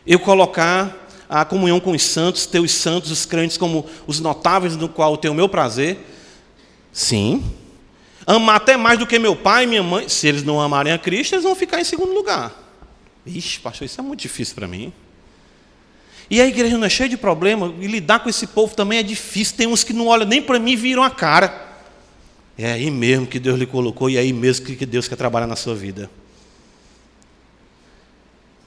[0.07, 4.77] Eu colocar a comunhão com os santos, ter os santos, os crentes como os notáveis
[4.77, 5.99] no qual eu tenho o meu prazer?
[6.93, 7.43] Sim.
[8.27, 10.09] Amar até mais do que meu pai e minha mãe.
[10.09, 12.53] Se eles não amarem a Cristo, eles vão ficar em segundo lugar.
[13.27, 14.93] Ixi, pastor, isso é muito difícil para mim.
[16.31, 19.03] E a igreja não é cheia de problema, e lidar com esse povo também é
[19.03, 19.57] difícil.
[19.57, 21.63] Tem uns que não olham nem para mim e viram a cara.
[22.57, 25.47] É aí mesmo que Deus lhe colocou e é aí mesmo que Deus quer trabalhar
[25.47, 26.09] na sua vida.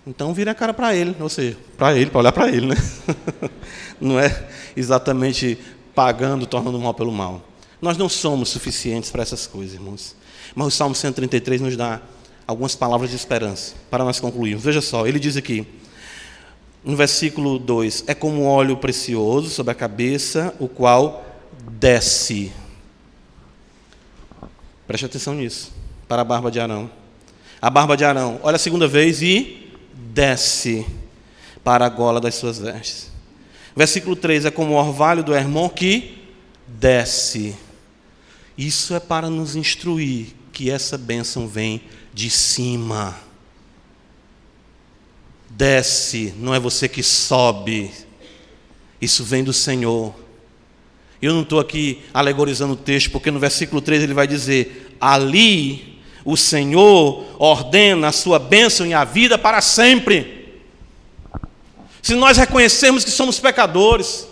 [0.06, 2.76] Então vira a cara para ele, ou seja, para ele, para olhar para ele, né?
[4.00, 5.58] Não é exatamente
[5.94, 7.46] pagando, tornando o mal pelo mal.
[7.82, 10.16] Nós não somos suficientes para essas coisas, irmãos.
[10.56, 12.02] Mas o Salmo 133 nos dá
[12.48, 14.64] algumas palavras de esperança para nós concluirmos.
[14.64, 15.68] Veja só, ele diz aqui:
[16.88, 21.26] no versículo 2: É como óleo precioso sobre a cabeça, o qual
[21.70, 22.52] desce.
[24.88, 25.74] Preste atenção nisso,
[26.08, 26.90] para a barba de Arão.
[27.62, 28.40] a barba de Arão.
[28.42, 30.86] Olha a segunda vez e desce
[31.62, 33.12] para a gola das suas vestes.
[33.76, 36.24] Versículo 3 é como o orvalho do Hermon que
[36.66, 37.56] desce.
[38.58, 41.82] Isso é para nos instruir que essa bênção vem
[42.14, 43.27] de cima.
[45.58, 47.92] Desce, não é você que sobe.
[49.02, 50.14] Isso vem do Senhor.
[51.20, 56.00] Eu não estou aqui alegorizando o texto, porque no versículo 3 ele vai dizer: Ali
[56.24, 60.60] o Senhor ordena a sua bênção e a vida para sempre.
[62.04, 64.28] Se nós reconhecermos que somos pecadores,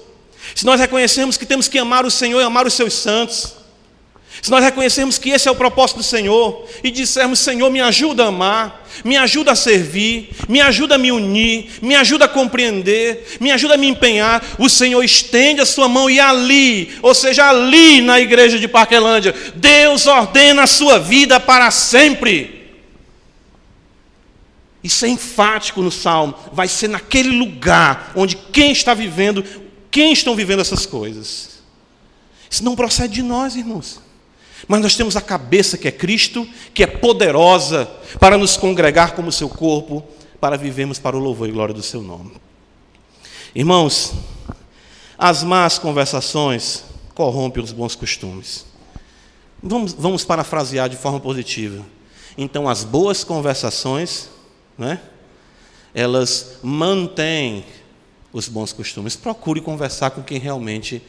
[0.54, 3.56] se nós reconhecermos que temos que amar o Senhor e amar os seus santos,
[4.46, 8.26] se nós reconhecermos que esse é o propósito do Senhor e dissermos: Senhor, me ajuda
[8.26, 13.38] a amar, me ajuda a servir, me ajuda a me unir, me ajuda a compreender,
[13.40, 17.50] me ajuda a me empenhar, o Senhor estende a sua mão e ali, ou seja,
[17.50, 22.70] ali na igreja de Parquelândia, Deus ordena a sua vida para sempre.
[24.84, 29.44] Isso é enfático no salmo, vai ser naquele lugar onde quem está vivendo,
[29.90, 31.64] quem estão vivendo essas coisas.
[32.48, 34.05] Isso não procede de nós, irmãos.
[34.68, 37.86] Mas nós temos a cabeça que é Cristo, que é poderosa
[38.20, 40.04] para nos congregar como seu corpo,
[40.40, 42.32] para vivermos para o louvor e glória do seu nome.
[43.54, 44.14] Irmãos,
[45.18, 46.84] as más conversações
[47.14, 48.66] corrompem os bons costumes.
[49.62, 51.86] Vamos, vamos parafrasear de forma positiva.
[52.38, 54.30] Então, as boas conversações,
[54.78, 55.00] né,
[55.94, 57.66] elas mantêm
[58.34, 59.16] os bons costumes.
[59.16, 61.02] Procure conversar com quem realmente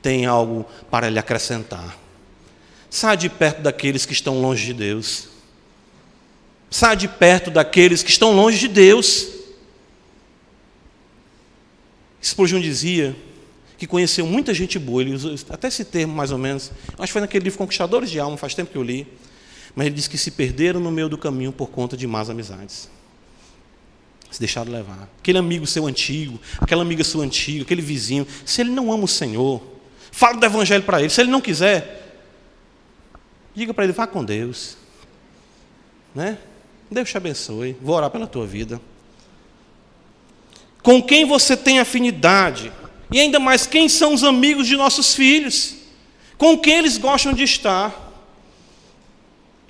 [0.00, 1.98] tem algo para lhe acrescentar.
[2.90, 5.28] Sai de perto daqueles que estão longe de Deus.
[6.68, 9.28] Sai de perto daqueles que estão longe de Deus.
[12.22, 13.16] Spurgeon dizia
[13.78, 17.12] que conheceu muita gente boa, ele usou até esse termo mais ou menos, acho que
[17.12, 19.06] foi naquele livro Conquistadores de Alma, faz tempo que eu li,
[19.74, 22.90] mas ele disse que se perderam no meio do caminho por conta de más amizades.
[24.30, 25.08] Se deixaram levar.
[25.18, 29.08] Aquele amigo seu antigo, aquela amiga sua antiga, aquele vizinho, se ele não ama o
[29.08, 29.62] Senhor,
[30.12, 31.99] fala do Evangelho para ele, se ele não quiser,
[33.60, 34.78] Diga para ele, vá com Deus.
[36.14, 36.38] Né?
[36.90, 37.76] Deus te abençoe.
[37.78, 38.80] Vou orar pela tua vida.
[40.82, 42.72] Com quem você tem afinidade?
[43.12, 45.74] E ainda mais, quem são os amigos de nossos filhos?
[46.38, 48.10] Com quem eles gostam de estar?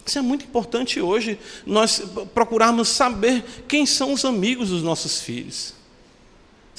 [0.07, 1.37] Isso é muito importante hoje,
[1.67, 2.01] nós
[2.33, 5.75] procurarmos saber quem são os amigos dos nossos filhos.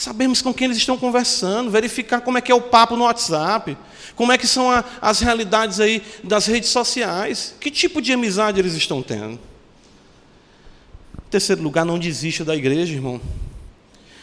[0.02, 3.78] Sabemos com quem eles estão conversando, verificar como é que é o papo no WhatsApp,
[4.16, 8.60] como é que são a, as realidades aí das redes sociais, que tipo de amizade
[8.60, 9.34] eles estão tendo.
[9.34, 13.22] Em terceiro lugar, não desista da igreja, irmão.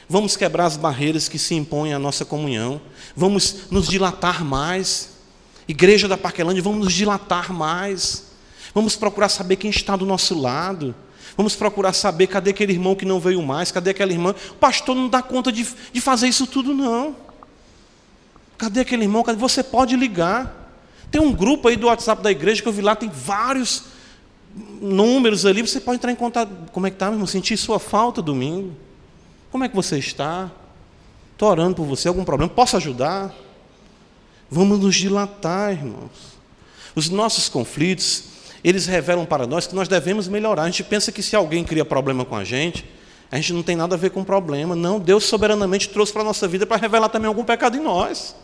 [0.08, 2.80] Vamos quebrar as barreiras que se impõem à nossa comunhão.
[3.14, 5.10] Vamos nos dilatar mais.
[5.68, 8.24] Igreja da Parquelândia, vamos nos dilatar mais.
[8.74, 10.92] Vamos procurar saber quem está do nosso lado.
[11.38, 14.34] Vamos procurar saber cadê aquele irmão que não veio mais, cadê aquela irmã.
[14.50, 17.14] O pastor não dá conta de, de fazer isso tudo, não.
[18.58, 19.22] Cadê aquele irmão?
[19.22, 19.38] Cadê?
[19.38, 20.68] Você pode ligar.
[21.12, 23.84] Tem um grupo aí do WhatsApp da igreja que eu vi lá, tem vários
[24.82, 25.62] números ali.
[25.62, 26.50] Você pode entrar em contato.
[26.72, 27.26] Como é que está, meu irmão?
[27.28, 28.74] Senti sua falta domingo.
[29.52, 30.50] Como é que você está?
[31.34, 32.52] Estou orando por você, algum problema?
[32.52, 33.32] Posso ajudar?
[34.50, 36.36] Vamos nos dilatar, irmãos.
[36.96, 38.24] Os nossos conflitos,
[38.62, 40.62] eles revelam para nós que nós devemos melhorar.
[40.62, 42.84] A gente pensa que se alguém cria problema com a gente,
[43.30, 44.74] a gente não tem nada a ver com problema.
[44.74, 48.34] Não, Deus soberanamente trouxe para a nossa vida para revelar também algum pecado em nós.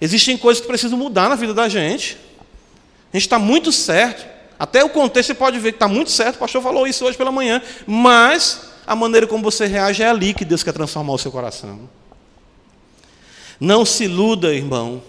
[0.00, 2.18] Existem coisas que precisam mudar na vida da gente.
[3.12, 4.26] A gente está muito certo.
[4.58, 7.16] Até o contexto você pode ver que está muito certo, o pastor falou isso hoje
[7.16, 11.18] pela manhã, mas a maneira como você reage é ali que Deus quer transformar o
[11.18, 11.88] seu coração.
[13.60, 15.02] Não se iluda, irmão,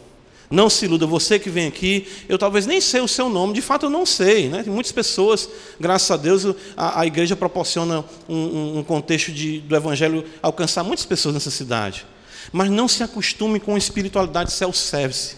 [0.50, 3.62] não se iluda, você que vem aqui, eu talvez nem sei o seu nome, de
[3.62, 4.48] fato eu não sei.
[4.48, 4.64] Né?
[4.66, 6.46] Muitas pessoas, graças a Deus,
[6.76, 12.06] a, a igreja proporciona um, um contexto de, do Evangelho alcançar muitas pessoas nessa cidade.
[12.52, 15.36] Mas não se acostume com espiritualidade self-service.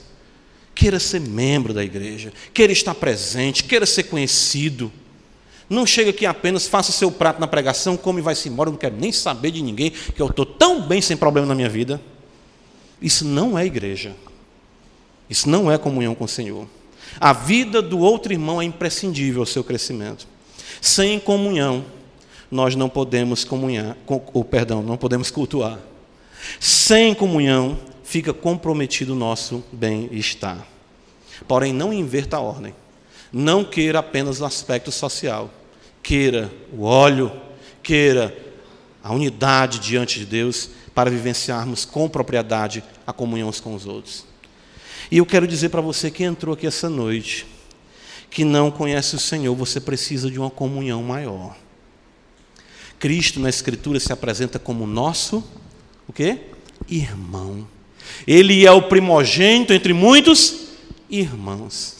[0.76, 4.91] Queira ser membro da igreja, queira estar presente, queira ser conhecido.
[5.68, 8.80] Não chega aqui apenas, faça seu prato na pregação, come e vai-se embora, eu não
[8.80, 11.99] quero nem saber de ninguém, que eu estou tão bem sem problema na minha vida.
[13.01, 14.16] Isso não é igreja.
[15.30, 16.68] Isso não é comunhão com o Senhor.
[17.20, 20.28] A vida do outro irmão é imprescindível ao seu crescimento.
[20.82, 21.86] Sem comunhão,
[22.50, 23.96] nós não podemos comunhar,
[24.34, 25.80] ou perdão, não podemos cultuar.
[26.60, 30.66] Sem comunhão, fica comprometido o nosso bem-estar.
[31.48, 32.74] Porém, não inverta a ordem.
[33.32, 35.50] Não queira apenas o aspecto social.
[36.02, 37.32] Queira o óleo,
[37.84, 38.36] queira
[39.04, 44.29] a unidade diante de Deus para vivenciarmos com propriedade a comunhão com os outros.
[45.12, 47.45] E eu quero dizer para você que entrou aqui essa noite,
[48.30, 51.56] que não conhece o Senhor, você precisa de uma comunhão maior.
[53.00, 55.43] Cristo na Escritura se apresenta como nosso
[56.08, 56.39] o quê?
[56.88, 57.68] Irmão.
[58.28, 60.70] Ele é o primogênito entre muitos
[61.10, 62.00] irmãos.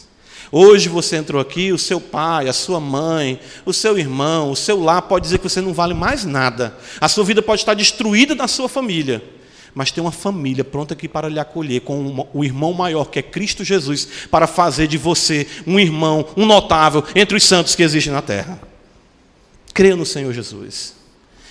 [0.52, 4.82] Hoje você entrou aqui, o seu pai, a sua mãe, o seu irmão, o seu
[4.82, 6.76] lar pode dizer que você não vale mais nada.
[7.00, 9.24] A sua vida pode estar destruída na sua família.
[9.74, 13.22] Mas tem uma família pronta aqui para lhe acolher, com o irmão maior, que é
[13.22, 18.12] Cristo Jesus, para fazer de você um irmão, um notável entre os santos que existem
[18.12, 18.60] na terra.
[19.74, 20.96] Creia no Senhor Jesus.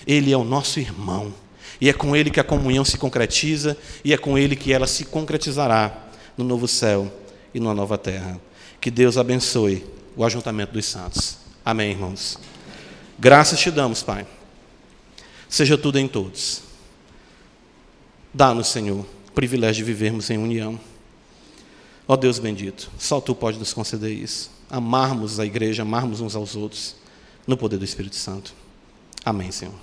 [0.07, 1.33] Ele é o nosso irmão.
[1.81, 4.87] E é com ele que a comunhão se concretiza, e é com ele que ela
[4.87, 5.97] se concretizará
[6.37, 7.12] no novo céu
[7.55, 8.41] e numa nova terra.
[8.81, 11.39] Que Deus abençoe o ajuntamento dos santos.
[11.64, 12.39] Amém, irmãos.
[13.19, 14.27] Graças te damos, Pai.
[15.49, 16.68] Seja tudo em todos.
[18.33, 20.79] Dá-nos, Senhor, o privilégio de vivermos em união.
[22.07, 24.51] Ó Deus bendito, só Tu pode nos conceder isso.
[24.70, 26.97] Amarmos a igreja, amarmos uns aos outros,
[27.47, 28.55] no poder do Espírito Santo.
[29.24, 29.74] Amém, Senhor.